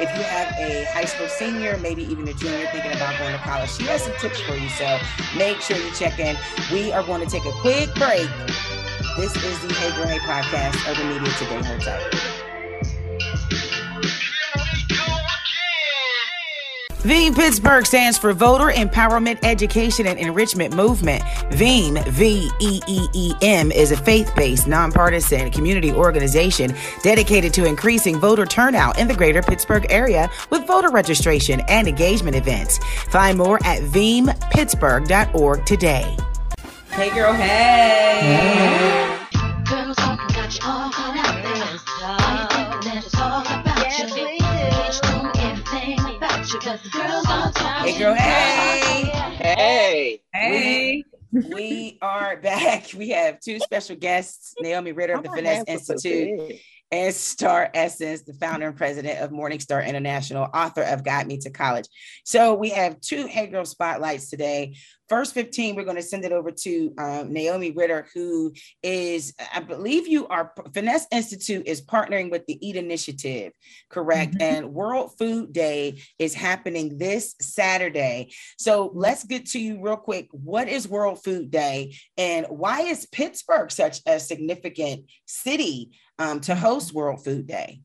[0.00, 3.38] if you have a high school senior, maybe even a junior thinking about going to
[3.38, 4.68] college, she has some tips for you.
[4.68, 4.98] So
[5.36, 6.36] make sure you check in.
[6.72, 8.28] We are going to take a quick break.
[9.16, 11.62] This is the Hey Girl Hey podcast of the Media Today.
[11.66, 12.29] Hold tight.
[17.02, 21.22] VEEM Pittsburgh stands for Voter Empowerment Education and Enrichment Movement.
[21.52, 27.64] VEEM, V E E E M, is a faith based, nonpartisan community organization dedicated to
[27.64, 32.78] increasing voter turnout in the greater Pittsburgh area with voter registration and engagement events.
[33.08, 36.16] Find more at veempittsburgh.org today.
[36.90, 38.20] Hey, girl, hey.
[38.20, 38.80] hey.
[46.70, 48.14] Hey, girl.
[48.14, 49.02] Hey.
[49.42, 50.20] Hey.
[50.32, 51.04] Hey.
[51.32, 52.92] we are back.
[52.96, 56.60] We have two special guests Naomi Ritter of the Finesse Institute
[56.92, 61.50] and Star Essence, the founder and president of Morningstar International, author of Guide Me to
[61.50, 61.86] College.
[62.24, 64.76] So we have two Hey Girl spotlights today.
[65.08, 69.58] First 15, we're going to send it over to um, Naomi Ritter, who is, I
[69.58, 73.52] believe you are, Finesse Institute is partnering with the EAT Initiative,
[73.88, 74.34] correct?
[74.34, 74.42] Mm-hmm.
[74.42, 78.32] And World Food Day is happening this Saturday.
[78.56, 80.28] So let's get to you real quick.
[80.30, 86.54] What is World Food Day and why is Pittsburgh such a significant city um, to
[86.54, 87.80] host World Food Day?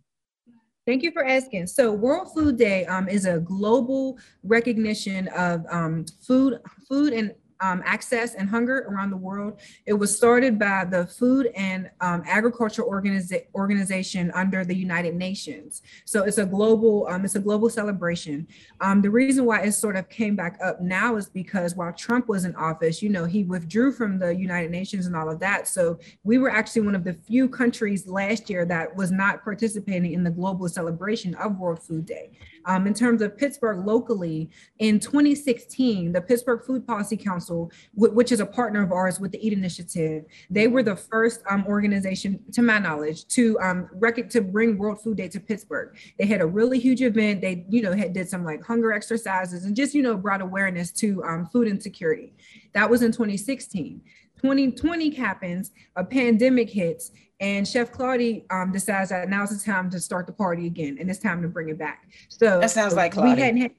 [0.86, 1.66] Thank you for asking.
[1.68, 7.82] So, World Food Day um, is a global recognition of um, food, food and um,
[7.86, 9.60] access and hunger around the world.
[9.86, 15.82] It was started by the Food and um, Agriculture Organiza- Organization under the United Nations.
[16.06, 18.48] So it's a global, um, it's a global celebration.
[18.82, 22.28] Um, the reason why it sort of came back up now is because while Trump
[22.28, 25.68] was in office, you know, he withdrew from the United Nations and all of that.
[25.68, 30.14] So we were actually one of the few countries last year that was not participating
[30.14, 32.32] in the global celebration of World Food Day.
[32.66, 34.50] Um, in terms of Pittsburgh locally,
[34.80, 39.32] in 2016, the Pittsburgh Food Policy Council, w- which is a partner of ours with
[39.32, 44.30] the EAT Initiative, they were the first um, organization, to my knowledge, to um, rec-
[44.30, 45.96] to bring World Food Day to Pittsburgh.
[46.18, 47.42] They had a really huge event.
[47.42, 50.92] They, you know, had did some like hunger exercises and just, you know, brought awareness
[50.94, 52.34] to um, food insecurity.
[52.74, 54.02] That was in 2016.
[54.42, 60.00] 2020 happens, a pandemic hits, and Chef Claudy um, decides that now's the time to
[60.00, 62.08] start the party again, and it's time to bring it back.
[62.30, 63.34] So that sounds like Claudy.
[63.34, 63.72] We hadn't had,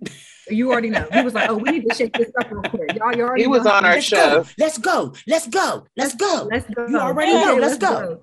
[0.50, 1.06] you already know.
[1.12, 3.42] He was like, "Oh, we need to shake this up real quick." Y'all, you already.
[3.42, 4.42] He was on our let's show.
[4.42, 4.48] Go.
[4.58, 5.12] Let's go.
[5.26, 5.86] Let's go.
[5.96, 6.48] Let's go.
[6.50, 6.86] Let's go.
[6.86, 7.56] You already know.
[7.56, 8.00] Let's, let's go.
[8.00, 8.22] go.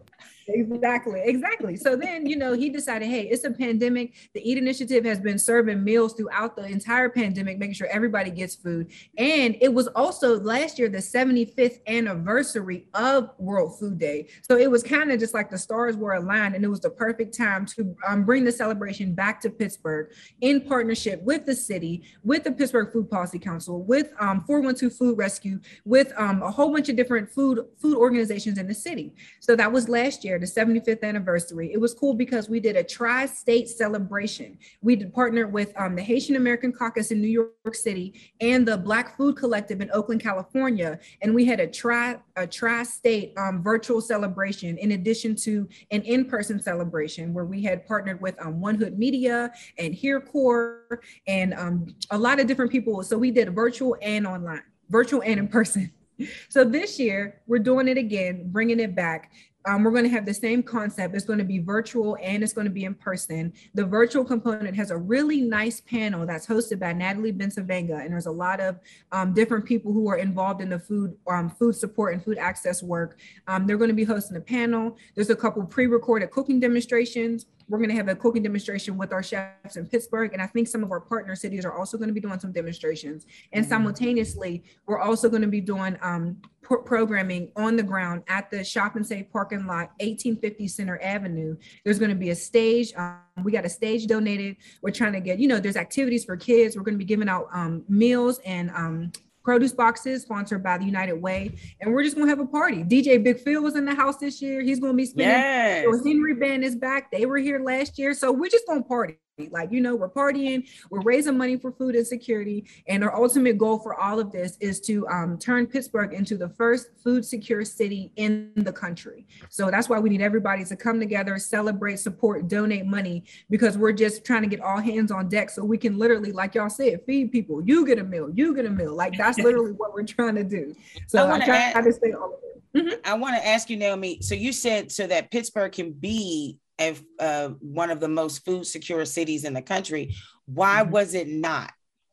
[0.49, 1.75] Exactly, exactly.
[1.75, 4.13] So then, you know, he decided, hey, it's a pandemic.
[4.33, 8.55] The EAT Initiative has been serving meals throughout the entire pandemic, making sure everybody gets
[8.55, 8.91] food.
[9.17, 14.27] And it was also last year the 75th anniversary of World Food Day.
[14.49, 16.89] So it was kind of just like the stars were aligned, and it was the
[16.89, 22.03] perfect time to um, bring the celebration back to Pittsburgh in partnership with the city,
[22.23, 26.71] with the Pittsburgh Food Policy Council, with um, 412 Food Rescue, with um, a whole
[26.71, 29.13] bunch of different food food organizations in the city.
[29.39, 31.71] So that was last year the 75th anniversary.
[31.73, 34.58] It was cool because we did a tri-state celebration.
[34.82, 39.17] We partnered with um, the Haitian American Caucus in New York City and the Black
[39.17, 44.78] Food Collective in Oakland, California, and we had a tri a tri-state um, virtual celebration
[44.78, 49.52] in addition to an in-person celebration where we had partnered with um, One Hood Media
[49.78, 53.04] and HereCore and um, a lot of different people.
[53.04, 55.91] So we did virtual and online, virtual and in person.
[56.49, 59.32] So this year, we're doing it again, bringing it back.
[59.69, 61.13] Um, we're going to have the same concept.
[61.13, 63.53] It's going to be virtual and it's going to be in person.
[63.75, 68.25] The virtual component has a really nice panel that's hosted by Natalie Bencivenga, and there's
[68.25, 68.79] a lot of
[69.12, 72.82] um, different people who are involved in the food um, food support and food access
[72.82, 73.19] work.
[73.47, 74.97] Um, they're going to be hosting a panel.
[75.13, 77.45] There's a couple pre-recorded cooking demonstrations.
[77.69, 80.67] We're going to have a cooking demonstration with our chefs in Pittsburgh, and I think
[80.67, 83.25] some of our partner cities are also going to be doing some demonstrations.
[83.53, 83.69] And mm-hmm.
[83.69, 88.95] simultaneously, we're also going to be doing um, programming on the ground at the Shop
[88.95, 91.55] and Save parking lot, 1850 Center Avenue.
[91.84, 92.93] There's going to be a stage.
[92.95, 94.58] Um, we got a stage donated.
[94.82, 96.75] We're trying to get, you know, there's activities for kids.
[96.75, 99.12] We're going to be giving out um, meals and um,
[99.49, 101.51] produce boxes sponsored by the United Way.
[101.81, 102.83] And we're just gonna have a party.
[102.83, 104.62] DJ Big Phil was in the house this year.
[104.62, 105.31] He's gonna be spinning.
[105.31, 105.85] Yes.
[105.85, 107.09] So Henry Band is back.
[107.12, 108.13] They were here last year.
[108.13, 109.17] So we're just gonna party.
[109.47, 112.65] Like, you know, we're partying, we're raising money for food insecurity.
[112.88, 116.49] And our ultimate goal for all of this is to um, turn Pittsburgh into the
[116.49, 119.25] first food secure city in the country.
[119.49, 123.93] So that's why we need everybody to come together, celebrate, support, donate money, because we're
[123.93, 127.02] just trying to get all hands on deck so we can literally, like y'all said,
[127.06, 127.63] feed people.
[127.63, 128.95] You get a meal, you get a meal.
[128.95, 130.75] Like, that's literally what we're trying to do.
[131.08, 132.49] So I am trying add, to say all of it.
[132.75, 132.99] Mm-hmm.
[133.04, 134.19] I want to ask you, Naomi.
[134.21, 138.65] So you said so that Pittsburgh can be as uh, one of the most food
[138.65, 140.15] secure cities in the country.
[140.45, 140.91] Why mm-hmm.
[140.91, 141.71] was it not?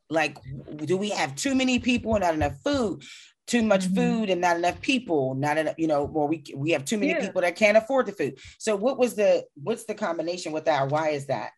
[0.09, 0.37] Like,
[0.75, 3.03] do we have too many people and not enough food?
[3.47, 3.95] Too much mm-hmm.
[3.95, 7.13] food and not enough people, not enough, you know, or we we have too many
[7.13, 7.21] yeah.
[7.21, 8.37] people that can't afford the food.
[8.57, 10.89] So what was the what's the combination with that?
[10.89, 11.51] Why is that?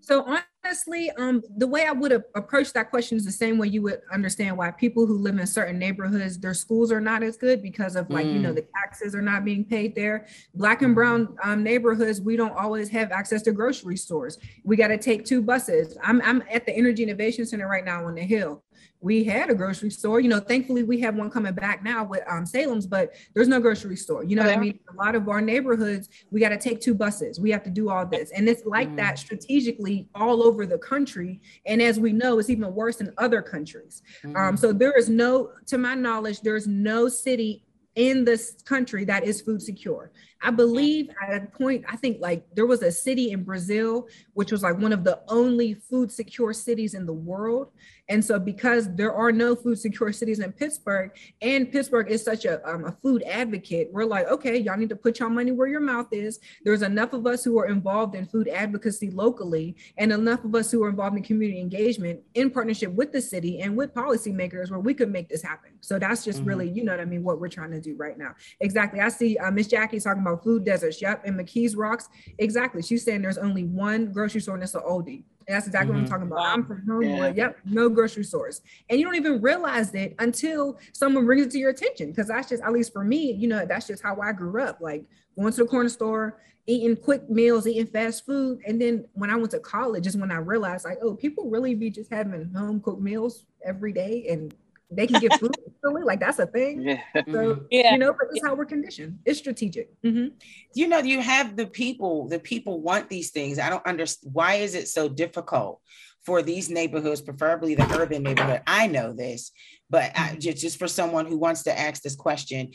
[0.00, 3.82] So honestly, um, the way I would approach that question is the same way you
[3.82, 7.62] would understand why people who live in certain neighborhoods, their schools are not as good
[7.62, 8.34] because of like, mm.
[8.34, 8.56] you know, mm.
[8.56, 10.26] the taxes are not being paid there.
[10.54, 14.38] Black and brown um, neighborhoods, we don't always have access to grocery stores.
[14.64, 15.96] We got to take two buses.
[16.02, 18.62] I'm, I'm at the Energy Innovation Center right now on the Hill
[19.02, 20.20] we had a grocery store.
[20.20, 23.60] You know, thankfully we have one coming back now with um, Salem's, but there's no
[23.60, 24.24] grocery store.
[24.24, 24.78] You know what I mean?
[24.90, 27.40] A lot of our neighborhoods, we got to take two buses.
[27.40, 28.96] We have to do all this, and it's like mm.
[28.96, 31.40] that strategically all over the country.
[31.66, 34.02] And as we know, it's even worse in other countries.
[34.24, 34.42] Um, mm-hmm.
[34.42, 39.24] Um, so there is no, to my knowledge, there's no city in this country that
[39.24, 40.10] is food secure.
[40.42, 44.50] I believe at a point, I think like there was a city in Brazil, which
[44.50, 47.68] was like one of the only food secure cities in the world.
[48.08, 52.44] And so, because there are no food secure cities in Pittsburgh, and Pittsburgh is such
[52.44, 55.68] a, um, a food advocate, we're like, okay, y'all need to put your money where
[55.68, 56.40] your mouth is.
[56.64, 60.70] There's enough of us who are involved in food advocacy locally, and enough of us
[60.70, 64.80] who are involved in community engagement in partnership with the city and with policymakers where
[64.80, 65.70] we could make this happen.
[65.80, 66.48] So, that's just mm-hmm.
[66.48, 68.34] really, you know what I mean, what we're trying to do right now.
[68.60, 69.00] Exactly.
[69.00, 71.00] I see uh, Miss Jackie talking about food deserts.
[71.02, 71.22] Yep.
[71.24, 72.08] And McKees Rocks.
[72.38, 72.82] Exactly.
[72.82, 75.24] She's saying there's only one grocery store and it's an oldie.
[75.48, 76.04] And that's exactly mm-hmm.
[76.04, 76.28] what I'm mm-hmm.
[76.28, 76.46] talking about.
[76.46, 77.36] I'm from Homewood.
[77.36, 77.46] Yeah.
[77.46, 78.62] Yep, no grocery stores.
[78.88, 82.10] And you don't even realize it until someone brings it to your attention.
[82.10, 84.80] Because that's just, at least for me, you know, that's just how I grew up.
[84.80, 85.04] Like
[85.36, 88.60] going to the corner store, eating quick meals, eating fast food.
[88.66, 91.74] And then when I went to college is when I realized like, oh, people really
[91.74, 94.54] be just having home cooked meals every day and
[94.96, 95.54] they can get food
[96.04, 96.82] like that's a thing?
[96.82, 97.00] Yeah.
[97.14, 97.64] so mm-hmm.
[97.70, 97.92] yeah.
[97.92, 99.18] you know but it's how we're conditioned.
[99.24, 99.90] It's strategic.
[100.02, 100.34] Mm-hmm.
[100.74, 103.58] you know you have the people the people want these things.
[103.58, 105.80] I don't understand why is it so difficult
[106.24, 108.62] for these neighborhoods preferably the urban neighborhood?
[108.66, 109.52] I know this
[109.90, 112.72] but I, just, just for someone who wants to ask this question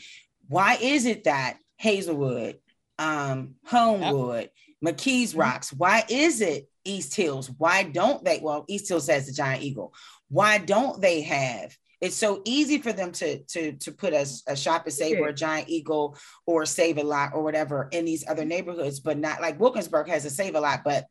[0.48, 2.58] why is it that hazelwood
[2.98, 4.50] um, homewood
[4.84, 5.40] mckees mm-hmm.
[5.40, 7.50] rocks why is it east hills?
[7.58, 9.94] Why don't they well east hills has the giant eagle.
[10.28, 14.56] Why don't they have it's so easy for them to to to put a, a
[14.56, 15.36] shop and save or a mm-hmm.
[15.36, 19.58] giant eagle or save a lot or whatever in these other neighborhoods, but not like
[19.58, 21.06] Wilkinsburg has a save a lot, but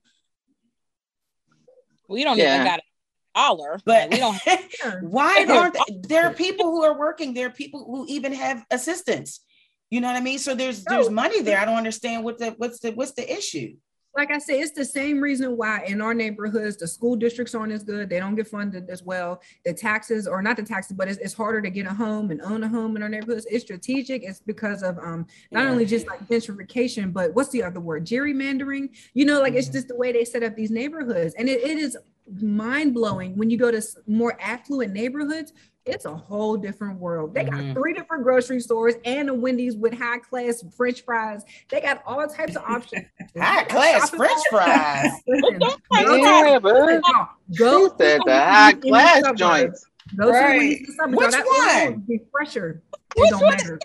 [2.08, 2.56] we don't yeah.
[2.56, 2.84] even got a
[3.36, 3.80] dollar.
[3.86, 4.40] But we don't.
[5.02, 5.78] why aren't
[6.08, 7.34] there are people who are working?
[7.34, 9.42] There are people who even have assistants.
[9.90, 10.40] You know what I mean?
[10.40, 11.60] So there's there's money there.
[11.60, 13.76] I don't understand what the what's the what's the issue
[14.18, 17.72] like I said, it's the same reason why in our neighborhoods the school districts aren't
[17.72, 18.09] as good.
[18.09, 19.41] They don't get funded as well.
[19.63, 22.41] The taxes, or not the taxes, but it's, it's harder to get a home and
[22.41, 23.45] own a home in our neighborhoods.
[23.49, 24.24] It's strategic.
[24.24, 25.70] It's because of um not yeah.
[25.70, 28.05] only just like gentrification, but what's the other word?
[28.05, 28.89] Gerrymandering.
[29.13, 29.59] You know, like mm-hmm.
[29.59, 31.95] it's just the way they set up these neighborhoods, and it, it is
[32.41, 35.53] mind blowing when you go to more affluent neighborhoods
[35.88, 37.34] it's a whole different world.
[37.34, 37.74] They got mm-hmm.
[37.74, 41.44] three different grocery stores and a Wendy's with high class French fries.
[41.70, 43.06] They got all types of options.
[43.38, 45.12] high class French fries.
[45.92, 47.02] Yeah, but
[47.58, 49.86] go said the high class joints.
[50.16, 50.78] Go right.
[50.80, 52.00] to the Which one?
[52.08, 52.82] Be fresher.
[53.16, 53.80] It don't matter.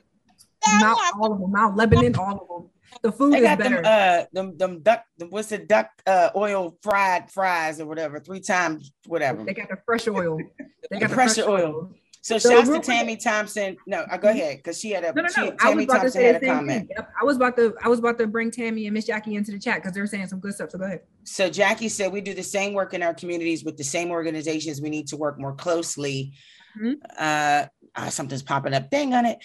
[0.80, 1.52] Not all of them.
[1.52, 2.70] Not Lebanon, all of them.
[3.02, 3.82] The food they is got better.
[3.82, 5.04] Them, uh, them, them duck.
[5.30, 5.90] What's the duck?
[6.06, 8.20] Uh, oil fried fries or whatever.
[8.20, 9.44] Three times, whatever.
[9.44, 10.38] They got the fresh oil.
[10.90, 11.74] They got the pressure oil.
[11.74, 11.90] oil.
[12.22, 13.76] So, so shouts to Tammy Thompson.
[13.86, 14.38] No, I uh, go mm-hmm.
[14.38, 15.12] ahead because she had a.
[15.12, 15.44] No, no, no.
[15.44, 16.90] She, Tammy Thompson had a comment.
[16.94, 17.08] Yep.
[17.20, 17.74] I was about to.
[17.82, 20.06] I was about to bring Tammy and Miss Jackie into the chat because they were
[20.06, 20.70] saying some good stuff.
[20.70, 21.00] So go ahead.
[21.24, 24.82] So Jackie said we do the same work in our communities with the same organizations.
[24.82, 26.34] We need to work more closely.
[26.78, 26.92] Mm-hmm.
[27.18, 28.90] Uh, uh, something's popping up.
[28.90, 29.38] Dang on it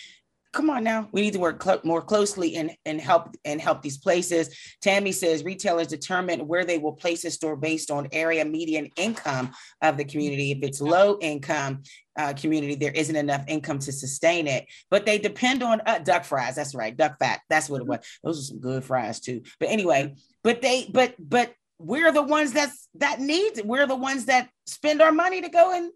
[0.53, 1.07] come on now.
[1.11, 4.55] We need to work cl- more closely and, and help and help these places.
[4.81, 9.51] Tammy says retailers determine where they will place a store based on area median income
[9.81, 10.51] of the community.
[10.51, 11.83] If it's low income
[12.17, 16.23] uh, community there isn't enough income to sustain it but they depend on uh, duck
[16.23, 16.55] fries.
[16.55, 17.41] That's right duck fat.
[17.49, 17.99] That's what it was.
[18.23, 19.43] Those are some good fries too.
[19.59, 23.95] But anyway but they but but we're the ones that's that needs it we're the
[23.95, 25.91] ones that spend our money to go and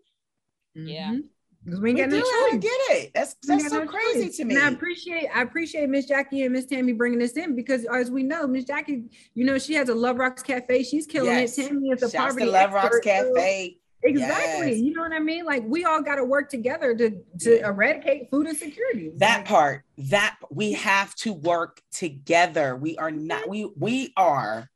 [0.75, 1.11] yeah.
[1.11, 1.19] Mm-hmm
[1.63, 2.53] because we ain't got no choice.
[2.53, 3.11] I get it.
[3.13, 4.37] That's that's so no crazy choice.
[4.37, 4.55] to me.
[4.55, 8.09] And I appreciate I appreciate Miss Jackie and Miss Tammy bringing this in because as
[8.09, 9.03] we know, Miss Jackie,
[9.35, 10.83] you know, she has a Love Rocks Cafe.
[10.83, 11.57] She's killing yes.
[11.57, 11.67] it.
[11.67, 13.77] Tammy is a Shouts poverty to Love Rocks Cafe.
[14.03, 14.71] Exactly.
[14.71, 14.79] Yes.
[14.79, 15.45] You know what I mean?
[15.45, 17.67] Like we all got to work together to to yeah.
[17.67, 19.11] eradicate food insecurity.
[19.17, 22.75] That part, that we have to work together.
[22.75, 24.70] We are not we we are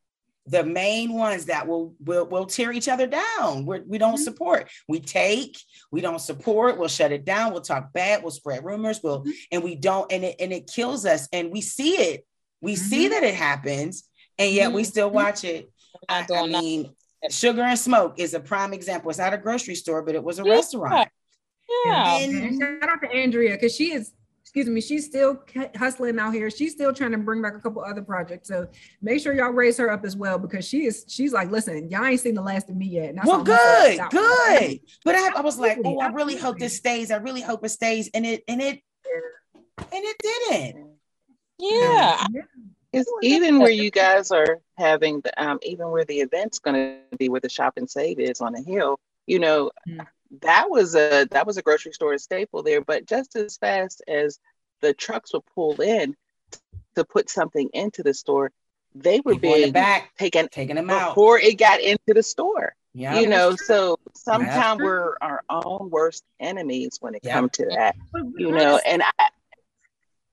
[0.47, 3.65] the main ones that will will will tear each other down.
[3.65, 4.23] We're, we do not mm-hmm.
[4.23, 4.69] support.
[4.87, 5.57] We take.
[5.91, 6.77] We don't support.
[6.77, 7.51] We'll shut it down.
[7.51, 8.21] We'll talk bad.
[8.21, 9.01] We'll spread rumors.
[9.03, 9.31] We'll mm-hmm.
[9.51, 10.11] and we don't.
[10.11, 11.27] And it and it kills us.
[11.33, 12.25] And we see it.
[12.61, 12.83] We mm-hmm.
[12.83, 14.89] see that it happens, and yet we mm-hmm.
[14.89, 15.71] still watch it.
[16.07, 16.93] I, I mean,
[17.29, 19.09] Sugar and Smoke is a prime example.
[19.09, 20.51] It's not a grocery store, but it was a yeah.
[20.51, 21.09] restaurant.
[21.85, 22.17] Yeah.
[22.19, 24.11] And, shout out to Andrea because she is
[24.55, 25.43] excuse me, she's still
[25.75, 26.49] hustling out here.
[26.49, 28.47] She's still trying to bring back a couple other projects.
[28.47, 28.69] So
[29.01, 32.05] make sure y'all raise her up as well because she is she's like, listen, y'all
[32.05, 33.15] ain't seen the last of me yet.
[33.25, 34.79] well, good, good.
[35.03, 37.11] But I, I, was like, oh, I really hope this stays.
[37.11, 38.09] I really hope it stays.
[38.13, 38.79] And it and it
[39.77, 40.87] and it didn't.
[41.59, 42.25] Yeah.
[42.93, 47.27] It's even where you guys are having the um, even where the event's gonna be
[47.27, 50.05] where the shop and save is on the hill, you know, mm
[50.41, 52.81] that was a that was a grocery store staple there.
[52.81, 54.39] But just as fast as
[54.81, 56.15] the trucks would pull in
[56.95, 58.51] to put something into the store,
[58.93, 61.09] they were People being the back taken taking them out.
[61.15, 62.73] before it got into the store.
[62.93, 63.19] Yeah.
[63.19, 67.33] you know, so sometimes we're our own worst enemies when it Yeah.
[67.33, 67.95] comes to that.
[68.37, 69.29] You know, and I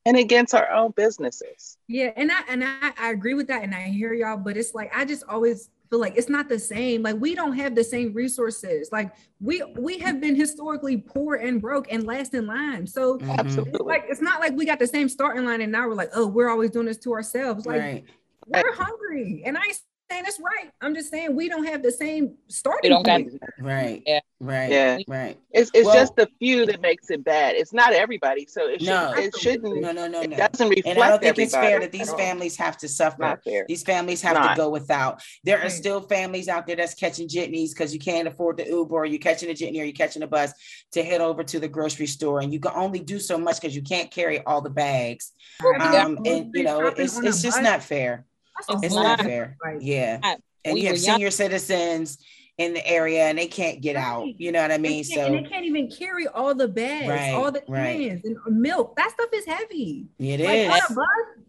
[0.06, 1.76] and against our own businesses.
[1.88, 4.74] Yeah, and I and I, I agree with that, and I hear y'all, but it's
[4.74, 7.02] like I just always feel like it's not the same.
[7.02, 8.88] Like we don't have the same resources.
[8.90, 12.86] Like we we have been historically poor and broke and last in line.
[12.86, 13.66] So Mhm.
[13.68, 16.08] it's like it's not like we got the same starting line, and now we're like,
[16.14, 17.66] oh, we're always doing this to ourselves.
[17.66, 18.04] Like Right.
[18.46, 19.80] we're hungry, and I ain't
[20.10, 20.70] saying that's right.
[20.80, 23.42] I'm just saying we don't have the same starting don't got point.
[23.60, 24.02] Right.
[24.06, 24.20] Yeah.
[24.42, 24.72] Right.
[24.72, 24.98] Yeah.
[25.06, 25.38] Right.
[25.52, 27.54] It's it's Well- just the few that makes it bad.
[27.54, 29.12] It's not everybody, so it No.
[29.14, 30.36] should it shouldn't No, no, no, it no.
[30.36, 32.18] doesn't reflect And I don't think it's fair that these at all.
[32.18, 33.18] families have to suffer.
[33.22, 33.64] Not fair.
[33.68, 34.56] These families have Not.
[34.56, 35.22] to go without.
[35.44, 38.96] There are still families out there that's catching jitneys because you can't afford the Uber,
[38.96, 40.52] or you're catching a jitney, or you're catching a bus
[40.90, 43.76] to head over to the grocery store, and you can only do so much because
[43.76, 45.30] you can't carry all the bags.
[45.64, 48.24] Um, and you know, it's it's just not fair.
[48.68, 49.56] That's It's not fair.
[49.64, 50.38] Like, Yeah, Right.
[50.64, 52.18] and We you have were young- senior citizens
[52.58, 54.28] in the area, and they can't get out.
[54.38, 55.04] You know what I mean?
[55.04, 58.08] can't- and So they can't even carry all the bags, Right, all the right.
[58.10, 58.96] cans and milk.
[58.96, 60.06] That stuff is heavy.
[60.18, 60.68] it Like is.
[60.68, 61.06] on a bus,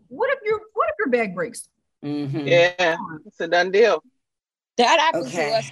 [0.08, 1.68] what if your what if your bag breaks?
[2.04, 2.48] Mhm.
[2.48, 2.96] Yeah,
[3.26, 4.04] it's a done deal.
[4.78, 5.50] That happened Okay.
[5.50, 5.70] to us.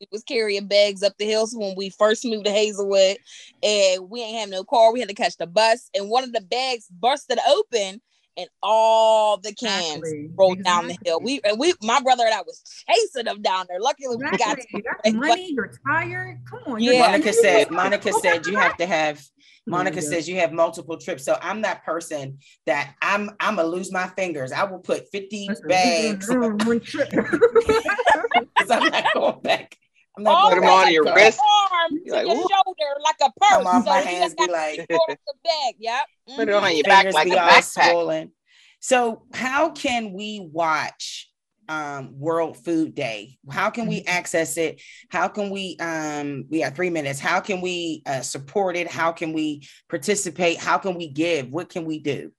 [0.00, 3.16] We was carrying bags up the hills when we first moved to Hazelwood,
[3.62, 4.92] and we ain't have no car.
[4.92, 8.02] We had to catch the bus, and one of the bags busted open,
[8.36, 10.30] and all the cans Exactly.
[10.36, 11.20] rolled down the hill.
[11.22, 13.80] We and we, my brother and I was chasing them down there.
[13.80, 14.82] Luckily, we got Exactly.
[14.82, 15.52] to That's money.
[15.54, 16.38] You're tired.
[16.48, 16.82] Come on.
[16.82, 17.06] Yeah.
[17.06, 19.22] Monica said, Monica said you have to have
[19.66, 20.08] Monica my God.
[20.10, 21.24] says you have multiple trips.
[21.24, 24.52] So I'm that person that I'm I'm gonna lose my fingers.
[24.52, 27.10] I will put 50 Listen, bags one trip.
[27.10, 29.76] because I'm not going back.
[30.16, 31.18] I'm not all going them back on your the car.
[31.18, 31.40] wrist.
[31.72, 33.50] arm to You're like, your "Ooh." shoulder like a purse.
[33.50, 35.74] Come off so my you hands, just be got like to store the bag.
[35.78, 36.00] Yep.
[36.36, 37.90] Put it on your back fingers like a all backpack.
[37.90, 38.32] swollen.
[38.80, 41.30] So how can we watch
[41.68, 43.38] um, World Food Day?
[43.50, 44.80] How can we access it?
[45.10, 47.18] How can we um we have three minutes.
[47.18, 48.90] How can we uh, support it?
[48.90, 50.58] How can we participate?
[50.58, 51.50] How can we give?
[51.50, 52.32] What can we do?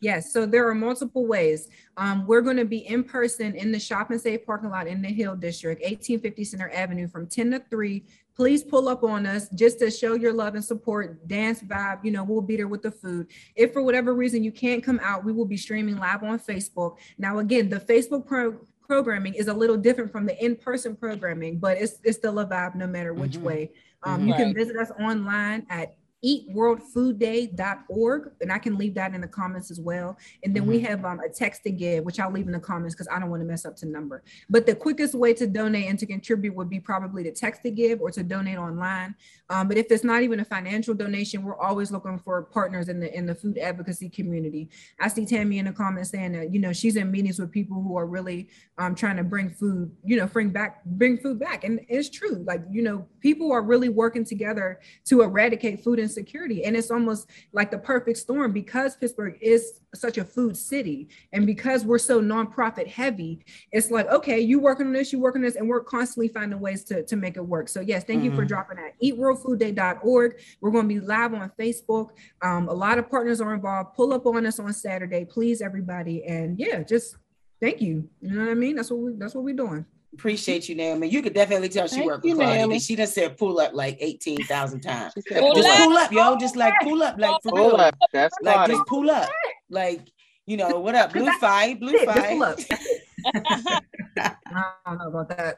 [0.00, 1.68] Yes, so there are multiple ways.
[1.96, 5.02] Um, we're going to be in person in the Shop and Save parking lot in
[5.02, 8.04] the Hill District, 1850 Center Avenue from 10 to 3.
[8.36, 12.04] Please pull up on us just to show your love and support, dance vibe.
[12.04, 13.26] You know, we'll be there with the food.
[13.56, 16.98] If for whatever reason you can't come out, we will be streaming live on Facebook.
[17.18, 21.76] Now, again, the Facebook pro- programming is a little different from the in-person programming, but
[21.78, 23.42] it's, it's still a vibe no matter which Mhm.
[23.42, 23.72] way.
[24.04, 24.28] Um.
[24.28, 29.70] You can visit us online at eatworldfoodday.org and i can leave that in the comments
[29.70, 30.18] as well.
[30.42, 32.94] And then we have um, a text to give which i'll leave in the comments
[32.94, 34.24] because i don't want to mess up the number.
[34.50, 37.70] But the quickest way to donate and to contribute would be probably to text to
[37.70, 39.14] give or to donate online.
[39.48, 42.98] Um, but if it's not even a financial donation we're always looking for partners in
[43.00, 44.70] the in the food advocacy community.
[45.00, 47.82] I see tammy in the comments saying that you know she's in meetings with people
[47.82, 48.48] who are really
[48.78, 51.64] um, trying to bring food you know bring back bring food back.
[51.64, 56.64] And it's true like you know people are really working together to eradicate food insecurity.
[56.64, 61.46] And it's almost like the perfect storm because Pittsburgh is such a food city and
[61.46, 65.44] because we're so nonprofit heavy, it's like, okay, you working on this, you working on
[65.46, 67.68] this, and we're constantly finding ways to, to make it work.
[67.68, 68.48] So yes, thank you for Mhm.
[68.48, 68.94] dropping that.
[69.02, 70.40] Eatworldfoodday.org.
[70.60, 72.10] We're going to be live on Facebook.
[72.42, 73.94] Um, a lot of partners are involved.
[73.94, 76.24] Pull up on us on Saturday, please, everybody.
[76.24, 77.16] And yeah, just
[77.60, 78.08] thank you.
[78.20, 78.76] You know what I mean?
[78.76, 79.84] That's what we that's what we're doing.
[80.14, 81.08] Appreciate you, Naomi.
[81.08, 82.56] You could definitely tell she Thank worked you, with Claudia.
[82.58, 82.74] Naomi.
[82.74, 85.12] because She done said pull up like 18,000 times.
[85.14, 85.76] She said, Pull Just up.
[85.78, 86.36] pull up, yo.
[86.38, 87.76] Just like pull up, like for Pull real.
[87.76, 87.94] up.
[88.12, 88.76] That's Like Claudia.
[88.76, 89.28] just pull up.
[89.70, 90.00] Like,
[90.46, 91.12] you know, what up?
[91.12, 92.38] Blue five, blue That's it.
[92.56, 92.82] Just pull five.
[94.18, 95.56] I don't know about that.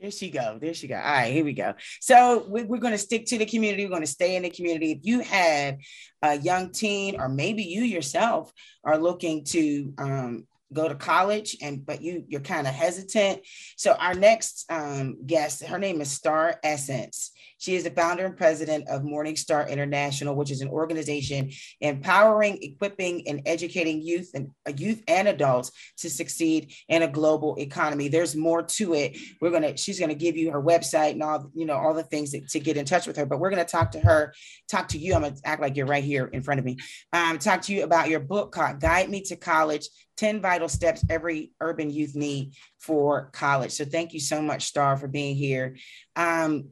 [0.00, 0.58] There she go.
[0.60, 0.96] There she go.
[0.96, 1.74] All right, here we go.
[2.00, 3.84] So we, we're going to stick to the community.
[3.84, 4.92] We're going to stay in the community.
[4.92, 5.76] If you have
[6.22, 8.52] a young teen, or maybe you yourself
[8.84, 13.40] are looking to um, go to college, and but you you're kind of hesitant.
[13.76, 17.31] So our next um, guest, her name is Star Essence.
[17.62, 23.28] She is the founder and president of Morningstar International, which is an organization empowering, equipping,
[23.28, 28.08] and educating youth and uh, youth and adults to succeed in a global economy.
[28.08, 29.16] There's more to it.
[29.40, 32.32] We're gonna, she's gonna give you her website and all, you know, all the things
[32.32, 33.26] that, to get in touch with her.
[33.26, 34.34] But we're gonna talk to her,
[34.68, 35.14] talk to you.
[35.14, 36.78] I'm gonna act like you're right here in front of me.
[37.12, 39.86] Um, talk to you about your book called "Guide Me to College:
[40.16, 44.96] 10 Vital Steps Every Urban Youth Need for College." So thank you so much, Star,
[44.96, 45.76] for being here.
[46.16, 46.70] Um,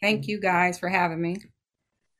[0.00, 1.36] Thank you guys for having me.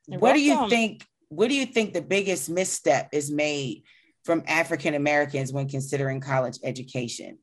[0.07, 1.05] You're what do you think?
[1.29, 3.83] What do you think the biggest misstep is made
[4.23, 7.37] from African Americans when considering college education?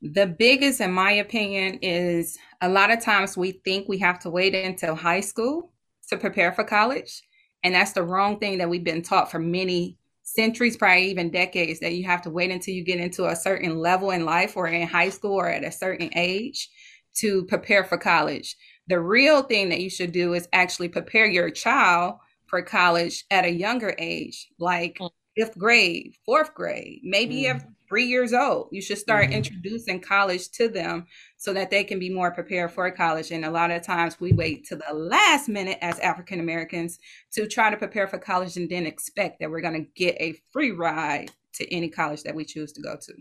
[0.00, 4.30] The biggest, in my opinion, is a lot of times we think we have to
[4.30, 5.72] wait until high school
[6.08, 7.22] to prepare for college.
[7.64, 11.80] And that's the wrong thing that we've been taught for many centuries, probably even decades
[11.80, 14.68] that you have to wait until you get into a certain level in life or
[14.68, 16.68] in high school or at a certain age
[17.16, 18.56] to prepare for college.
[18.88, 23.44] The real thing that you should do is actually prepare your child for college at
[23.44, 25.10] a younger age, like mm.
[25.36, 27.62] fifth grade, fourth grade, maybe mm.
[27.86, 28.68] three years old.
[28.72, 29.34] You should start mm-hmm.
[29.34, 33.30] introducing college to them so that they can be more prepared for college.
[33.30, 36.98] And a lot of times we wait to the last minute as African Americans
[37.32, 40.40] to try to prepare for college and then expect that we're going to get a
[40.50, 43.12] free ride to any college that we choose to go to.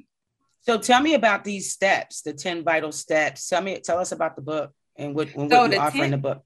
[0.62, 3.48] So tell me about these steps, the 10 vital steps.
[3.48, 6.12] Tell me, tell us about the book and what, what so you offer 10, in
[6.12, 6.44] the book.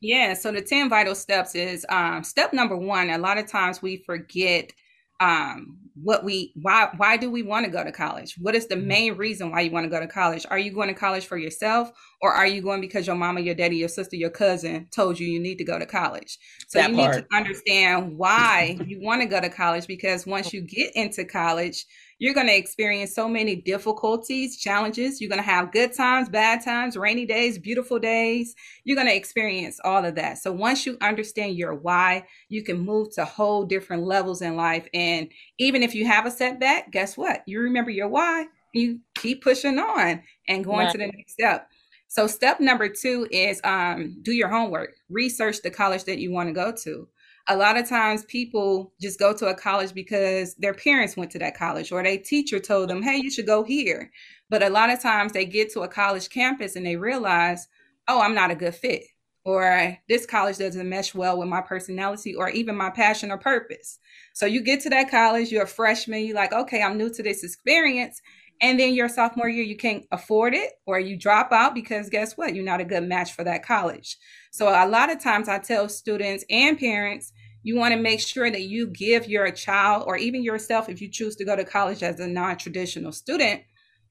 [0.00, 3.10] Yeah, so the 10 vital steps is um, step number one.
[3.10, 4.72] A lot of times we forget
[5.20, 8.74] um what we why why do we want to go to college what is the
[8.74, 8.88] mm-hmm.
[8.88, 11.38] main reason why you want to go to college are you going to college for
[11.38, 15.18] yourself or are you going because your mama your daddy your sister your cousin told
[15.20, 16.36] you you need to go to college
[16.66, 17.14] so that you part.
[17.14, 21.24] need to understand why you want to go to college because once you get into
[21.24, 21.86] college
[22.18, 25.20] you're going to experience so many difficulties, challenges.
[25.20, 28.54] You're going to have good times, bad times, rainy days, beautiful days.
[28.84, 30.38] You're going to experience all of that.
[30.38, 34.88] So once you understand your why, you can move to whole different levels in life.
[34.94, 37.42] And even if you have a setback, guess what?
[37.46, 40.92] You remember your why, you keep pushing on and going right.
[40.92, 41.68] to the next step.
[42.08, 46.48] So step number two is um, do your homework, research the college that you want
[46.48, 47.08] to go to
[47.48, 51.38] a lot of times people just go to a college because their parents went to
[51.38, 54.10] that college or their teacher told them, hey, you should go here.
[54.48, 57.68] But a lot of times they get to a college campus and they realize,
[58.08, 59.02] oh, I'm not a good fit,
[59.44, 63.98] or this college doesn't mesh well with my personality or even my passion or purpose.
[64.32, 67.22] So you get to that college, you're a freshman, you're like, okay, I'm new to
[67.22, 68.20] this experience.
[68.60, 72.36] And then your sophomore year, you can't afford it or you drop out because guess
[72.36, 72.54] what?
[72.54, 74.16] You're not a good match for that college.
[74.52, 77.32] So a lot of times I tell students and parents,
[77.62, 81.08] you want to make sure that you give your child or even yourself, if you
[81.08, 83.62] choose to go to college as a non traditional student,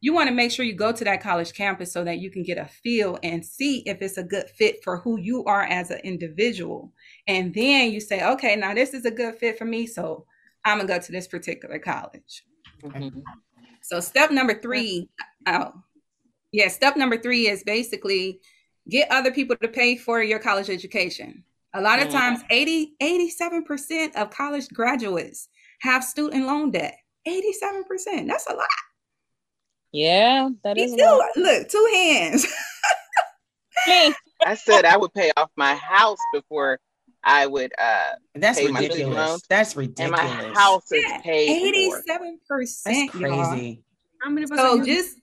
[0.01, 2.43] you want to make sure you go to that college campus so that you can
[2.43, 5.91] get a feel and see if it's a good fit for who you are as
[5.91, 6.91] an individual.
[7.25, 9.87] And then you say, okay, now this is a good fit for me.
[9.87, 10.25] So
[10.65, 12.43] I'm going to go to this particular college.
[12.83, 13.19] Mm-hmm.
[13.83, 15.09] So step number three,
[15.45, 15.73] oh,
[16.53, 18.39] yeah, step number three is basically
[18.89, 21.43] get other people to pay for your college education.
[21.73, 22.17] A lot of mm-hmm.
[22.17, 25.49] times, 80, 87% of college graduates
[25.81, 26.95] have student loan debt.
[27.27, 28.27] 87%.
[28.27, 28.67] That's a lot.
[29.91, 30.95] Yeah, that Me is.
[30.95, 31.21] Too.
[31.35, 32.47] Look, two hands.
[33.87, 34.13] Me.
[34.45, 36.79] I said I would pay off my house before
[37.23, 39.41] I would uh that's ridiculous.
[39.49, 40.19] That's ridiculous.
[40.19, 41.49] And my house is paid.
[41.49, 43.11] Eighty-seven percent.
[43.11, 43.83] Crazy.
[44.21, 45.17] How many of us so just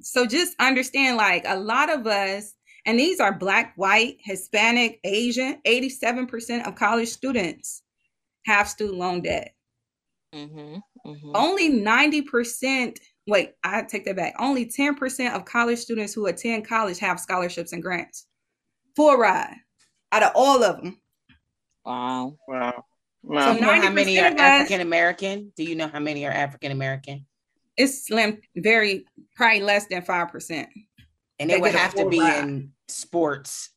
[0.00, 2.54] so just understand like a lot of us
[2.86, 7.82] and these are black, white, Hispanic, Asian, 87% of college students
[8.46, 9.54] have student loan debt.
[10.32, 11.30] Mm-hmm, mm-hmm.
[11.34, 14.36] Only 90%, wait, I take that back.
[14.38, 18.28] Only 10% of college students who attend college have scholarships and grants.
[18.94, 19.56] Full ride
[20.12, 21.00] out of all of them.
[21.84, 22.36] Wow.
[22.48, 22.84] Wow.
[23.22, 23.40] wow.
[23.40, 25.52] So you know how many are African American?
[25.56, 27.26] Do you know how many are African American?
[27.76, 29.04] It's slim, very
[29.34, 30.68] probably less than five percent.
[31.38, 32.44] And it would have to be ride.
[32.44, 33.70] in sports.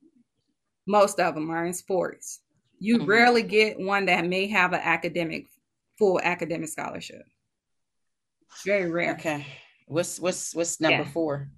[0.88, 2.39] Most of them are in sports.
[2.80, 3.09] You mm-hmm.
[3.09, 5.47] rarely get one that may have an academic,
[5.97, 7.23] full academic scholarship.
[8.65, 9.13] Very rare.
[9.13, 9.45] Okay.
[9.88, 11.11] What's what's what's number yeah.
[11.11, 11.49] four?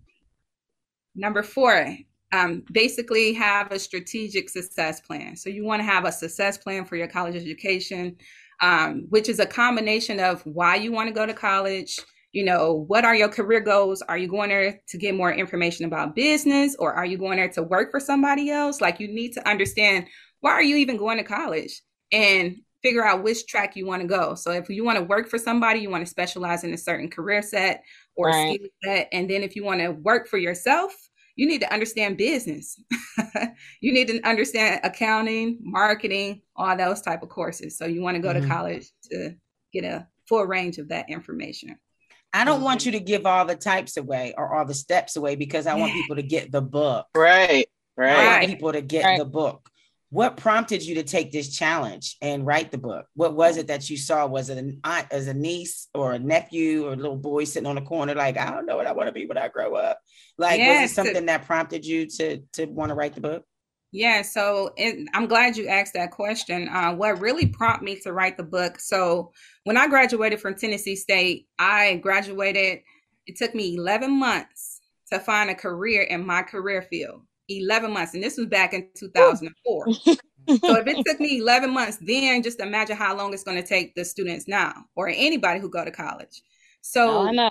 [1.16, 1.96] Number four,
[2.32, 5.36] um, basically have a strategic success plan.
[5.36, 8.16] So you want to have a success plan for your college education,
[8.62, 12.00] um, which is a combination of why you want to go to college,
[12.32, 14.02] you know, what are your career goals?
[14.02, 17.50] Are you going there to get more information about business or are you going there
[17.50, 18.80] to work for somebody else?
[18.80, 20.08] Like you need to understand
[20.40, 24.08] why are you even going to college and figure out which track you want to
[24.08, 24.34] go.
[24.36, 27.10] So if you want to work for somebody, you want to specialize in a certain
[27.10, 27.84] career set
[28.16, 28.56] or right.
[28.56, 29.10] skill set.
[29.12, 30.94] And then if you want to work for yourself,
[31.36, 32.80] you need to understand business.
[33.82, 37.78] you need to understand accounting, marketing, all those type of courses.
[37.78, 38.42] So you want to go mm-hmm.
[38.42, 39.36] to college to
[39.74, 41.78] get a full range of that information.
[42.34, 45.36] I don't want you to give all the types away or all the steps away
[45.36, 47.08] because I want people to get the book.
[47.16, 47.68] Right.
[47.98, 48.16] Right.
[48.16, 49.20] I want people to get right.
[49.20, 49.70] the book.
[50.12, 53.06] What prompted you to take this challenge and write the book?
[53.16, 54.28] What was it that you saw?
[54.28, 57.66] Was it an aunt as a niece or a nephew or a little boy sitting
[57.66, 59.76] on the corner, like, I don't know what I want to be when I grow
[59.76, 60.02] up?
[60.38, 60.82] Like, yes.
[60.82, 63.46] was it something that prompted you to to want to write the book?
[63.94, 66.68] Yeah, so it, I'm glad you asked that question.
[66.68, 68.82] Uh, what really prompted me to write the book?
[68.82, 69.32] So
[69.64, 72.82] when I graduated from Tennessee State, I graduated.
[73.28, 74.82] It took me 11 months
[75.12, 77.22] to find a career in my career field.
[77.50, 79.88] 11 months, and this was back in 2004.
[80.48, 83.68] so if it took me 11 months then just imagine how long it's going to
[83.68, 86.42] take the students now or anybody who go to college.
[86.82, 87.50] So oh,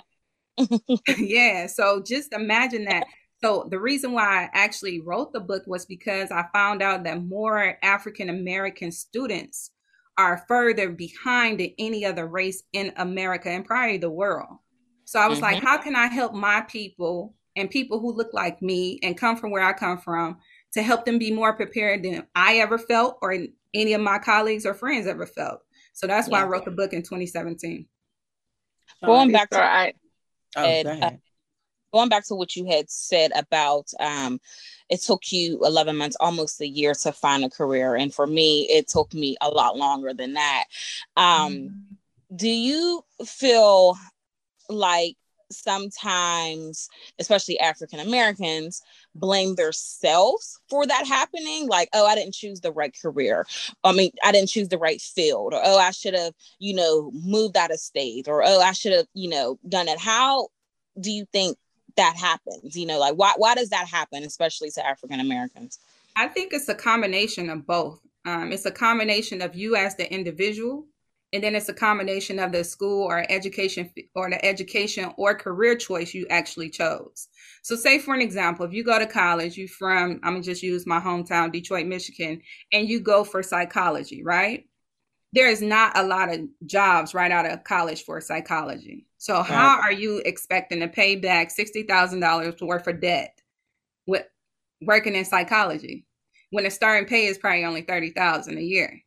[1.17, 3.05] yeah so just imagine that.
[3.43, 7.23] So the reason why i actually wrote the book was because i found out that
[7.23, 9.71] more african american students
[10.17, 14.57] are further behind than any other race in america and probably the world.
[15.05, 15.55] So i was mm-hmm.
[15.55, 19.35] like how can i help my people and people who look like me and come
[19.35, 20.37] from where i come from
[20.73, 23.35] to help them be more prepared than I ever felt or
[23.73, 25.61] any of my colleagues or friends ever felt.
[25.93, 26.45] So that's why yeah.
[26.45, 27.85] I wrote the book in 2017.
[29.05, 29.93] Going back to I,
[30.55, 31.11] oh, Ed, uh,
[31.93, 34.39] going back to what you had said about um,
[34.89, 38.63] it took you 11 months, almost a year to find a career, and for me,
[38.69, 40.65] it took me a lot longer than that.
[41.17, 41.73] Um, mm
[42.35, 43.97] Do you feel
[44.69, 45.15] like
[45.51, 46.89] sometimes,
[47.19, 48.81] especially African Americans,
[49.15, 51.67] blame themselves for that happening.
[51.67, 53.45] Like, oh, I didn't choose the right career.
[53.83, 57.11] I mean, I didn't choose the right field, or oh, I should have, you know,
[57.13, 59.99] moved out of state, or oh, I should have, you know, done it.
[59.99, 60.47] How
[60.99, 61.57] do you think
[61.97, 62.75] that happens?
[62.75, 65.79] You know, like why why does that happen, especially to African Americans?
[66.15, 67.99] I think it's a combination of both.
[68.25, 70.85] Um, it's a combination of you as the individual
[71.33, 75.75] and then it's a combination of the school or education or the education or career
[75.75, 77.29] choice you actually chose.
[77.61, 80.63] So say for an example if you go to college you from i'm gonna just
[80.63, 82.41] use my hometown detroit michigan
[82.73, 84.65] and you go for psychology right?
[85.33, 89.05] There is not a lot of jobs right out of college for psychology.
[89.17, 93.39] So how are you expecting to pay back $60000 worth of debt
[94.05, 94.25] with
[94.81, 96.05] working in psychology
[96.49, 99.01] when the starting pay is probably only 30000 a year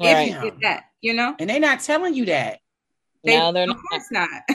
[0.00, 0.28] right.
[0.28, 1.36] if you get that you know?
[1.38, 2.58] And they're not telling you that.
[3.24, 3.76] They, no, they're not.
[3.76, 4.28] Of course not.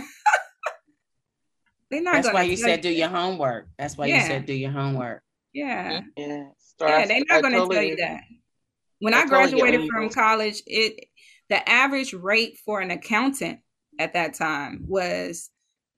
[1.90, 2.24] they're not.
[2.24, 2.92] That's why you said you.
[2.92, 3.70] do your homework.
[3.80, 4.22] That's why yeah.
[4.22, 5.24] you said do your homework.
[5.54, 6.02] Yeah.
[6.18, 6.44] Yeah.
[6.80, 8.22] yeah, they're not going to totally, tell you that.
[9.00, 11.06] When I, I graduated from college, it
[11.50, 13.60] the average rate for an accountant
[14.00, 15.50] at that time was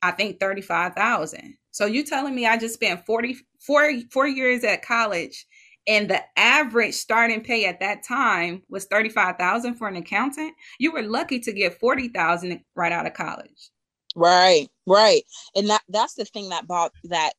[0.01, 1.55] I think 35,000.
[1.71, 5.45] So you telling me I just spent 40 four, four years at college
[5.87, 11.01] and the average starting pay at that time was 35,000 for an accountant, you were
[11.01, 13.69] lucky to get 40,000 right out of college.
[14.15, 15.23] Right, right.
[15.55, 17.33] And that that's the thing that bo- that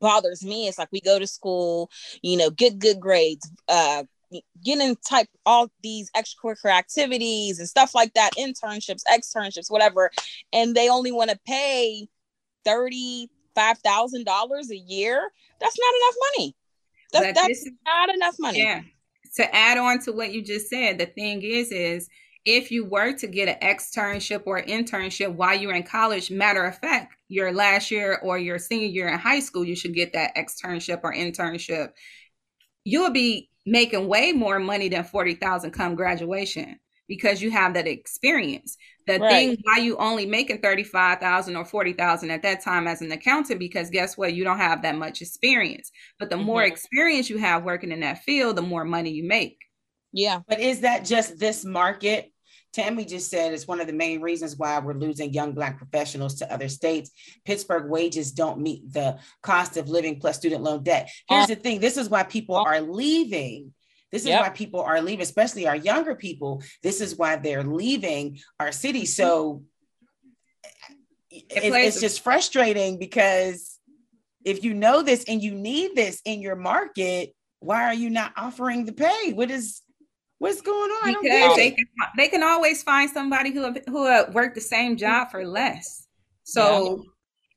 [0.00, 0.68] bothers me.
[0.68, 1.90] It's like we go to school,
[2.22, 4.04] you know, get good grades, uh
[4.62, 10.10] get in type all these extracurricular activities and stuff like that, internships, externships, whatever,
[10.52, 12.06] and they only want to pay
[12.64, 15.30] thirty five thousand dollars a year.
[15.60, 16.56] That's not enough money.
[17.12, 18.62] That's, that's is, not enough money.
[18.62, 18.82] Yeah.
[19.36, 22.08] To add on to what you just said, the thing is, is
[22.44, 26.78] if you were to get an externship or internship while you're in college, matter of
[26.78, 30.34] fact, your last year or your senior year in high school, you should get that
[30.34, 31.90] externship or internship.
[32.84, 36.78] You'll be making way more money than 40,000 come graduation
[37.08, 38.76] because you have that experience.
[39.06, 39.30] The right.
[39.30, 43.90] thing why you only making 35,000 or 40,000 at that time as an accountant because
[43.90, 44.34] guess what?
[44.34, 45.90] You don't have that much experience.
[46.18, 46.44] But the mm-hmm.
[46.44, 49.58] more experience you have working in that field, the more money you make.
[50.12, 50.40] Yeah.
[50.46, 52.30] But is that just this market?
[52.74, 56.36] Tammy just said it's one of the main reasons why we're losing young Black professionals
[56.36, 57.10] to other states.
[57.46, 61.10] Pittsburgh wages don't meet the cost of living plus student loan debt.
[61.28, 63.72] Here's uh, the thing this is why people uh, are leaving
[64.10, 64.40] this is yep.
[64.40, 66.62] why people are leaving, especially our younger people.
[66.82, 69.04] This is why they're leaving our city.
[69.04, 69.64] So
[71.30, 73.78] it, it's just frustrating because
[74.44, 78.32] if you know this and you need this in your market, why are you not
[78.36, 79.32] offering the pay?
[79.32, 79.82] What is
[80.38, 81.16] what's going on?
[81.22, 81.86] Because they can,
[82.16, 86.06] they can always find somebody who who worked the same job for less.
[86.44, 87.02] So yeah.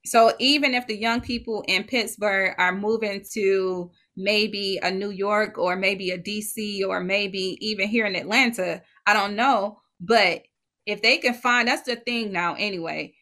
[0.05, 5.57] so even if the young people in Pittsburgh are moving to maybe a New York
[5.57, 8.81] or maybe a DC or maybe even here in Atlanta.
[9.05, 9.79] I don't know.
[9.99, 10.43] But
[10.85, 13.13] if they can find, that's the thing now, anyway.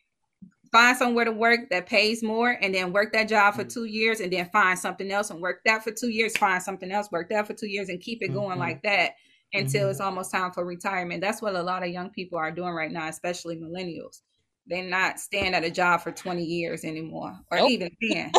[0.72, 3.70] Find somewhere to work that pays more and then work that job for mm-hmm.
[3.70, 6.92] two years and then find something else and work that for two years, find something
[6.92, 8.60] else, work that for two years and keep it going mm-hmm.
[8.60, 9.14] like that
[9.52, 9.92] until mm-hmm.
[9.92, 11.22] it's almost time for retirement.
[11.22, 14.22] That's what a lot of young people are doing right now, especially millennials.
[14.68, 17.72] They're not staying at a job for 20 years anymore or nope.
[17.72, 18.32] even 10.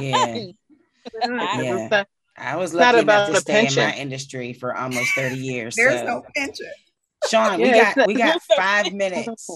[0.00, 0.46] yeah.
[1.24, 2.04] yeah.
[2.36, 3.82] I was lucky enough to stay pension.
[3.82, 5.76] in my industry for almost 30 years.
[5.76, 6.06] There's so.
[6.06, 6.66] no pension.
[7.28, 9.48] Sean, we yeah, got we got five minutes.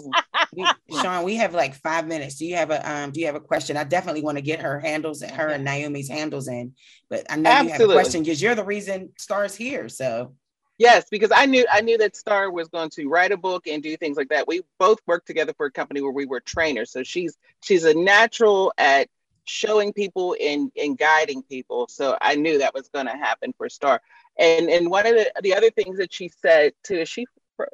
[0.53, 0.67] We,
[1.01, 2.37] Sean, we have like five minutes.
[2.37, 3.77] Do you have a um do you have a question?
[3.77, 6.75] I definitely want to get her handles and her and Naomi's handles in,
[7.11, 7.75] but I know Absolutely.
[7.75, 9.89] you have a question because you're the reason Star's here.
[9.89, 10.35] So
[10.79, 13.83] yes, because I knew I knew that Star was going to write a book and
[13.83, 14.49] do things like that.
[14.49, 16.91] We both worked together for a company where we were trainers.
[16.91, 19.09] So she's she's a natural at
[19.49, 21.89] showing people and, and guiding people.
[21.89, 24.01] So I knew that was going to happen for Star.
[24.39, 27.27] And and one of the, the other things that she said too, is she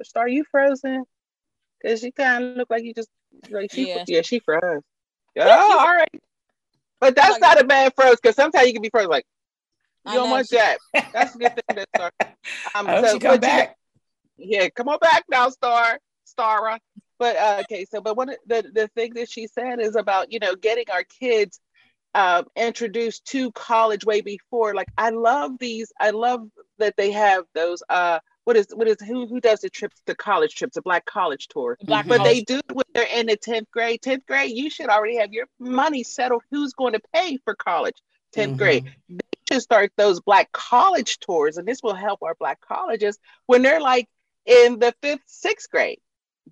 [0.02, 1.04] Star, you frozen?
[1.80, 3.10] Because she kind of looked like you just
[3.50, 4.82] like she yeah, yeah she froze.
[5.36, 6.22] Oh, all right.
[7.00, 9.26] But that's not a bad froze because sometimes you can be frozen like
[10.06, 10.78] you don't want that.
[11.12, 12.12] That's a good thing that Star.
[12.74, 13.76] Um, I hope so, come back.
[14.36, 16.78] You, yeah, come on back now, Star, Stara.
[17.18, 20.32] But uh, okay, so but one of the the thing that she said is about
[20.32, 21.60] you know getting our kids
[22.14, 24.74] um, introduced to college way before.
[24.74, 25.92] Like I love these.
[26.00, 26.48] I love
[26.78, 27.82] that they have those.
[27.88, 31.04] Uh, what is what is who who does the trips, the college trips, the Black
[31.06, 31.78] College tour?
[31.82, 32.32] Black but college.
[32.32, 34.02] they do it when they're in the tenth grade.
[34.02, 36.42] Tenth grade, you should already have your money settled.
[36.50, 37.96] Who's going to pay for college?
[38.34, 38.56] 10th mm-hmm.
[38.56, 38.94] grade.
[39.08, 39.18] They
[39.50, 43.80] should start those Black college tours, and this will help our Black colleges when they're
[43.80, 44.08] like
[44.44, 46.00] in the fifth, sixth grade.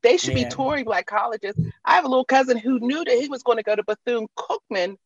[0.03, 0.45] They should yeah.
[0.45, 1.55] be touring Black colleges.
[1.85, 4.29] I have a little cousin who knew that he was going to go to Bethune
[4.39, 4.97] Cookman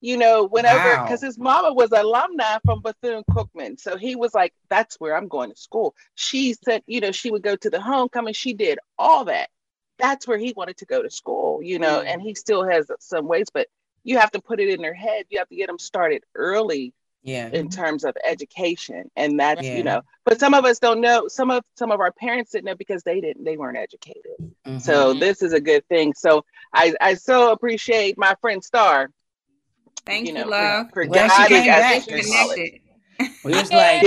[0.00, 1.26] you know, whenever because wow.
[1.26, 3.80] his mama was alumni from Bethune Cookman.
[3.80, 5.94] So he was like, that's where I'm going to school.
[6.14, 8.34] She said, you know, she would go to the homecoming.
[8.34, 9.48] She did all that.
[9.98, 12.90] That's where he wanted to go to school, you know, mm and he still has
[13.00, 13.68] some ways, but
[14.04, 15.24] you have to put it in their head.
[15.30, 16.92] You have to get them started early
[17.26, 19.76] yeah in terms of education and that's yeah.
[19.76, 22.66] you know but some of us don't know some of some of our parents didn't
[22.66, 24.78] know because they didn't they weren't educated mm-hmm.
[24.78, 29.10] so this is a good thing so i i so appreciate my friend star
[30.06, 30.86] Thank you, know, love.
[30.94, 32.04] For, for well, she came back.
[32.04, 32.80] Connected.
[33.44, 34.02] We was like,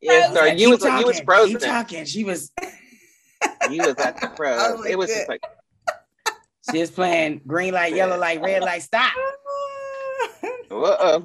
[0.00, 1.60] yeah, yeah sorry, you was talking, you was frozen.
[1.60, 2.04] talking.
[2.04, 2.50] She was.
[3.70, 4.60] you was at the froze.
[4.62, 5.42] Oh it was just like.
[6.70, 8.82] She was playing green light, yellow light, red light.
[8.82, 9.12] Stop.
[10.70, 11.22] Uh-oh.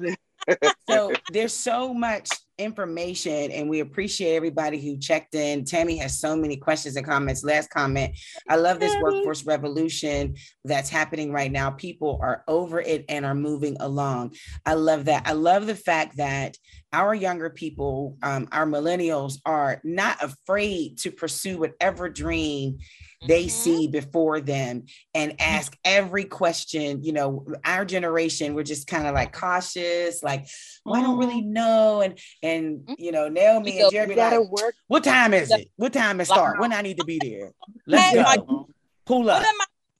[0.88, 2.28] so there's so much
[2.64, 5.64] information and we appreciate everybody who checked in.
[5.64, 7.44] Tammy has so many questions and comments.
[7.44, 8.18] Last comment.
[8.48, 11.70] I love this workforce revolution that's happening right now.
[11.70, 14.34] People are over it and are moving along.
[14.64, 15.26] I love that.
[15.26, 16.56] I love the fact that
[16.92, 22.78] our younger people, um, our millennials, are not afraid to pursue whatever dream
[23.26, 23.50] they mm-hmm.
[23.50, 24.84] see before them
[25.14, 27.02] and ask every question.
[27.04, 30.46] You know, our generation, we're just kind of like cautious, like,
[30.84, 31.52] well, I don't really mm-hmm.
[31.52, 32.00] know.
[32.02, 32.94] And and mm-hmm.
[32.98, 34.74] you know, Naomi and Jeremy like, work.
[34.88, 35.70] what time is it?
[35.76, 36.60] What time is start?
[36.60, 37.52] When I need to be there?
[37.86, 38.68] Let's go.
[39.04, 39.44] Pull up.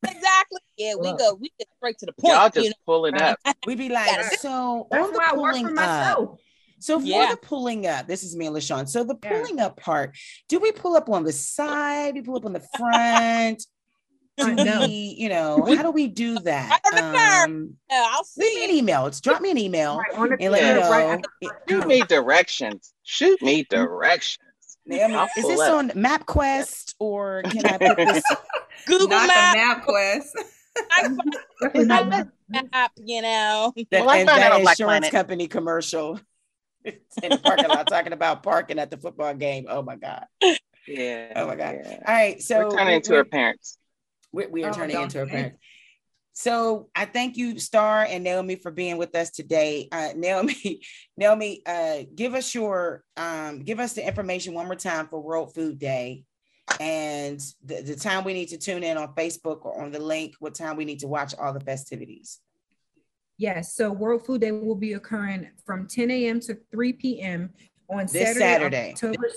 [0.04, 0.60] Exactly.
[0.76, 1.34] Yeah, we go.
[1.34, 2.34] We get straight to the point.
[2.34, 2.74] Y'all just you know?
[2.84, 3.38] pulling up.
[3.66, 6.38] We be like, so on the pulling up.
[6.82, 7.30] So for yeah.
[7.30, 8.88] the pulling up, this is me and LaShawn.
[8.88, 9.66] So the pulling yeah.
[9.66, 10.16] up part,
[10.48, 12.14] do we pull up on the side?
[12.14, 13.64] Do We pull up on the front?
[14.38, 16.80] do we, you know, how do we do that?
[16.92, 19.06] Um, yeah, I'll see me an email.
[19.06, 20.90] It's drop me an email right, and let me know.
[20.90, 21.24] Right.
[21.68, 22.92] Shoot me directions.
[23.04, 24.38] Shoot me directions.
[24.84, 25.74] Naomi, is this up.
[25.74, 28.24] on MapQuest or can I put this
[28.86, 29.84] Google Not Map?
[29.86, 30.30] MapQuest.
[32.48, 33.72] map, you know.
[33.92, 36.18] That, well, and that insurance company commercial.
[37.22, 39.66] in the parking lot talking about parking at the football game.
[39.68, 40.26] Oh my God.
[40.86, 41.32] Yeah.
[41.36, 41.76] Oh my God.
[41.84, 41.98] Yeah.
[42.06, 42.42] All right.
[42.42, 43.78] So we're turning into our parents.
[44.32, 45.58] We, we are oh, turning into our parents.
[46.34, 49.88] So I thank you, Star and Naomi, for being with us today.
[49.92, 50.80] Uh, Naomi,
[51.16, 55.54] Naomi, uh, give us your um, give us the information one more time for World
[55.54, 56.24] Food Day
[56.80, 60.34] and the, the time we need to tune in on Facebook or on the link,
[60.38, 62.40] what time we need to watch all the festivities.
[63.42, 63.74] Yes.
[63.74, 66.38] So World Food Day will be occurring from 10 a.m.
[66.42, 67.50] to 3 p.m.
[67.90, 68.90] on this Saturday, Saturday.
[68.92, 69.28] October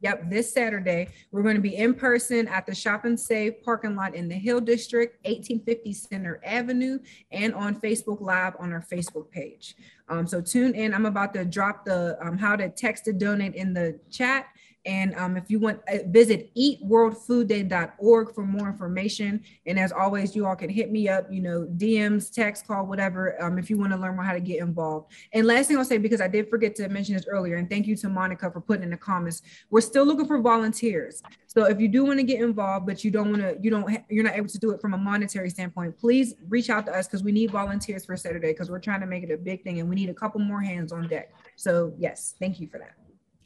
[0.00, 3.96] Yep, this Saturday, we're going to be in person at the Shop and Save parking
[3.96, 6.98] lot in the Hill District, 1850 Center Avenue,
[7.32, 9.74] and on Facebook Live on our Facebook page.
[10.08, 10.94] Um, so tune in.
[10.94, 14.46] I'm about to drop the um, how to text to donate in the chat.
[14.88, 19.42] And um, if you want, uh, visit eatworldfoodday.org for more information.
[19.66, 23.40] And as always, you all can hit me up, you know, DMs, text, call, whatever,
[23.42, 25.12] um, if you want to learn more how to get involved.
[25.34, 27.86] And last thing I'll say, because I did forget to mention this earlier, and thank
[27.86, 31.22] you to Monica for putting in the comments, we're still looking for volunteers.
[31.48, 34.02] So if you do want to get involved, but you don't want to, you don't,
[34.08, 37.06] you're not able to do it from a monetary standpoint, please reach out to us
[37.06, 39.80] because we need volunteers for Saturday because we're trying to make it a big thing
[39.80, 41.34] and we need a couple more hands on deck.
[41.56, 42.94] So yes, thank you for that.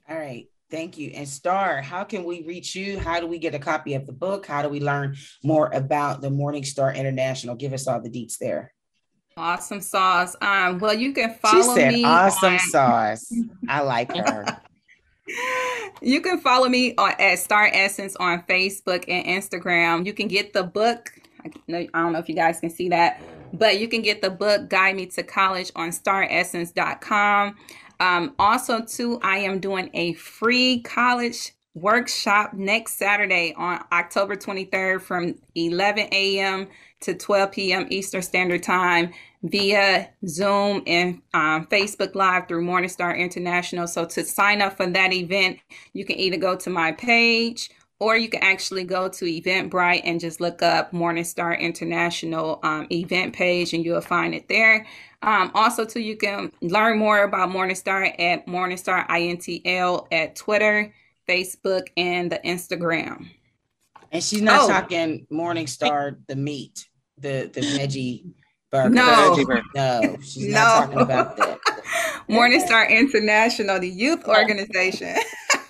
[0.08, 0.46] All right.
[0.72, 1.10] Thank you.
[1.14, 2.98] And Star, how can we reach you?
[2.98, 4.46] How do we get a copy of the book?
[4.46, 7.54] How do we learn more about the Morning Star International?
[7.54, 8.72] Give us all the deets there.
[9.36, 10.34] Awesome sauce.
[10.40, 12.04] Um, well, you can follow she said me.
[12.04, 12.58] Awesome on...
[12.58, 13.30] sauce.
[13.68, 14.46] I like her.
[16.00, 20.06] you can follow me on at Star Essence on Facebook and Instagram.
[20.06, 21.12] You can get the book.
[21.44, 21.50] I,
[21.92, 23.20] I don't know if you guys can see that,
[23.52, 27.56] but you can get the book Guide Me to College on staressence.com.
[28.02, 35.00] Um, also, too, I am doing a free college workshop next Saturday on October 23rd
[35.00, 36.66] from 11 a.m.
[37.02, 37.86] to 12 p.m.
[37.90, 39.12] Eastern Standard Time
[39.44, 43.86] via Zoom and um, Facebook Live through Morningstar International.
[43.86, 45.60] So to sign up for that event,
[45.92, 47.70] you can either go to my page
[48.02, 53.32] or you can actually go to Eventbrite and just look up Morningstar International um, event
[53.32, 54.84] page and you'll find it there.
[55.22, 60.92] Um, also, too, you can learn more about Morningstar at Morningstar INTL at Twitter,
[61.28, 63.28] Facebook, and the Instagram.
[64.10, 64.68] And she's not oh.
[64.68, 66.88] talking Morningstar the meat,
[67.18, 68.24] the the veggie
[68.72, 68.90] burger.
[68.90, 69.36] No,
[69.76, 70.54] no, she's no.
[70.54, 71.60] not talking about that.
[72.28, 75.14] Morningstar International, the youth organization.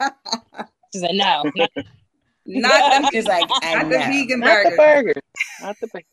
[0.95, 1.45] she's like, no,
[2.47, 4.71] not, not the, she's like, not the vegan not burger.
[4.71, 5.21] The burger.
[5.61, 6.07] Not the burger.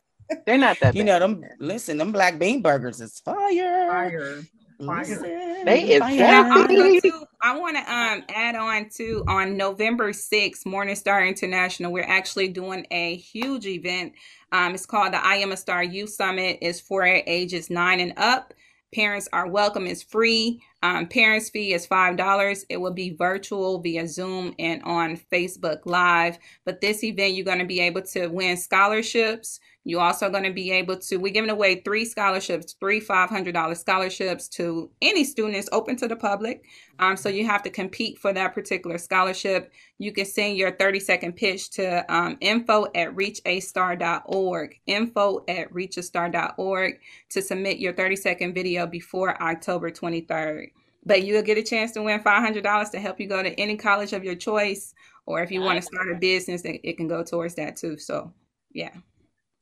[0.45, 0.95] They're not that.
[0.95, 1.43] You know them.
[1.59, 3.87] Listen, them black bean burgers is fire.
[3.87, 4.41] Fire.
[4.85, 5.65] Fire.
[5.65, 7.25] They is fire.
[7.41, 11.91] I want to um add on to on November 6th, Morningstar International.
[11.91, 14.13] We're actually doing a huge event.
[14.51, 16.59] Um, it's called the I Am a Star Youth Summit.
[16.61, 18.53] It's for ages nine and up.
[18.93, 19.85] Parents are welcome.
[19.85, 20.61] It's free.
[20.81, 22.65] Um, parents fee is five dollars.
[22.69, 26.39] It will be virtual via Zoom and on Facebook Live.
[26.65, 29.59] But this event, you're going to be able to win scholarships.
[29.85, 34.47] You're also going to be able to, we're giving away three scholarships, three $500 scholarships
[34.49, 36.65] to any students open to the public.
[36.99, 39.71] Um, so you have to compete for that particular scholarship.
[39.97, 46.99] You can send your 30 second pitch to um, info at reachastar.org, info at reachastar.org
[47.29, 50.67] to submit your 30 second video before October 23rd.
[51.05, 54.11] But you'll get a chance to win $500 to help you go to any college
[54.11, 54.93] of your choice.
[55.25, 57.97] Or if you want to start a business, it can go towards that too.
[57.97, 58.33] So,
[58.73, 58.91] yeah.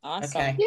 [0.04, 0.42] Awesome.
[0.42, 0.58] Okay.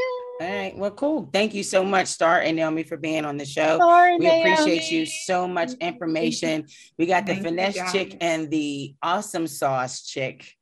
[0.40, 0.76] All right.
[0.76, 1.28] Well, cool.
[1.32, 3.78] Thank you so much, Star and Naomi, for being on the show.
[3.78, 4.52] Sorry, we Naomi.
[4.52, 6.66] appreciate you so much information.
[6.98, 10.54] We got the finesse chick and the awesome sauce chick.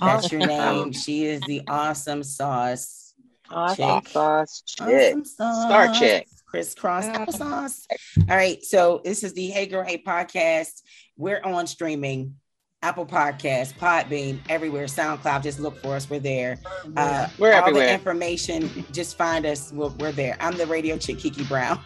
[0.00, 0.92] That's your name.
[0.92, 3.14] She is the awesome sauce.
[3.50, 4.08] Awesome chick.
[4.12, 5.14] sauce chick.
[5.16, 5.64] Awesome sauce.
[5.64, 6.28] Star chick.
[6.46, 7.32] Crisscross mm.
[7.32, 7.86] sauce.
[8.28, 8.62] All right.
[8.62, 10.82] So this is the Hey Girl Hey podcast.
[11.16, 12.36] We're on streaming.
[12.84, 15.42] Apple Podcasts, Podbean, everywhere, SoundCloud.
[15.42, 16.10] Just look for us.
[16.10, 16.58] We're there.
[16.98, 17.86] Uh, we're all everywhere.
[17.86, 19.72] the information, just find us.
[19.72, 20.36] We're, we're there.
[20.38, 21.80] I'm the radio chick, Kiki Brown.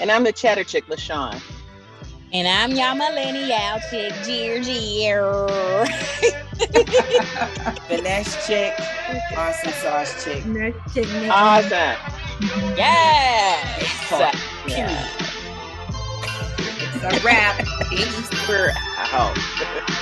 [0.00, 1.42] and I'm the chatter chick, LaShawn.
[2.32, 5.46] And I'm y'all millennial chick, Jeer Jeer.
[7.86, 8.72] Finesse chick,
[9.36, 10.42] awesome sauce chick.
[10.44, 11.06] Finesse chick.
[11.30, 11.98] Awesome.
[12.74, 14.10] Yes.
[14.66, 15.08] Yeah.
[16.56, 17.66] It's a wrap.
[18.48, 18.72] We're
[19.12, 19.90] out.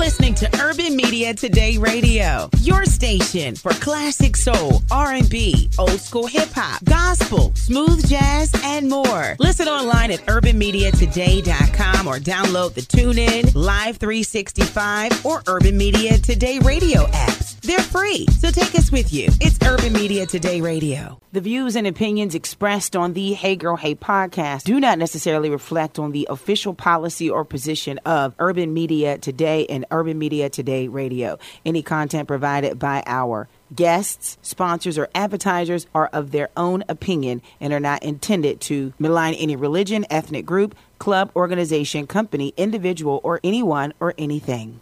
[0.00, 6.48] listening to Urban Media Today Radio, your station for classic soul, R&B, old school hip
[6.54, 9.36] hop, gospel, smooth jazz, and more.
[9.38, 17.04] Listen online at urbanmediatoday.com or download the TuneIn, Live 365, or Urban Media Today Radio
[17.08, 17.60] apps.
[17.60, 19.28] They're free, so take us with you.
[19.38, 21.20] It's Urban Media Today Radio.
[21.32, 25.98] The views and opinions expressed on the Hey Girl Hey podcast do not necessarily reflect
[25.98, 31.38] on the official policy or position of Urban Media Today and Urban Media Today Radio.
[31.64, 37.72] Any content provided by our guests, sponsors, or advertisers are of their own opinion and
[37.72, 43.92] are not intended to malign any religion, ethnic group, club, organization, company, individual, or anyone
[44.00, 44.80] or anything.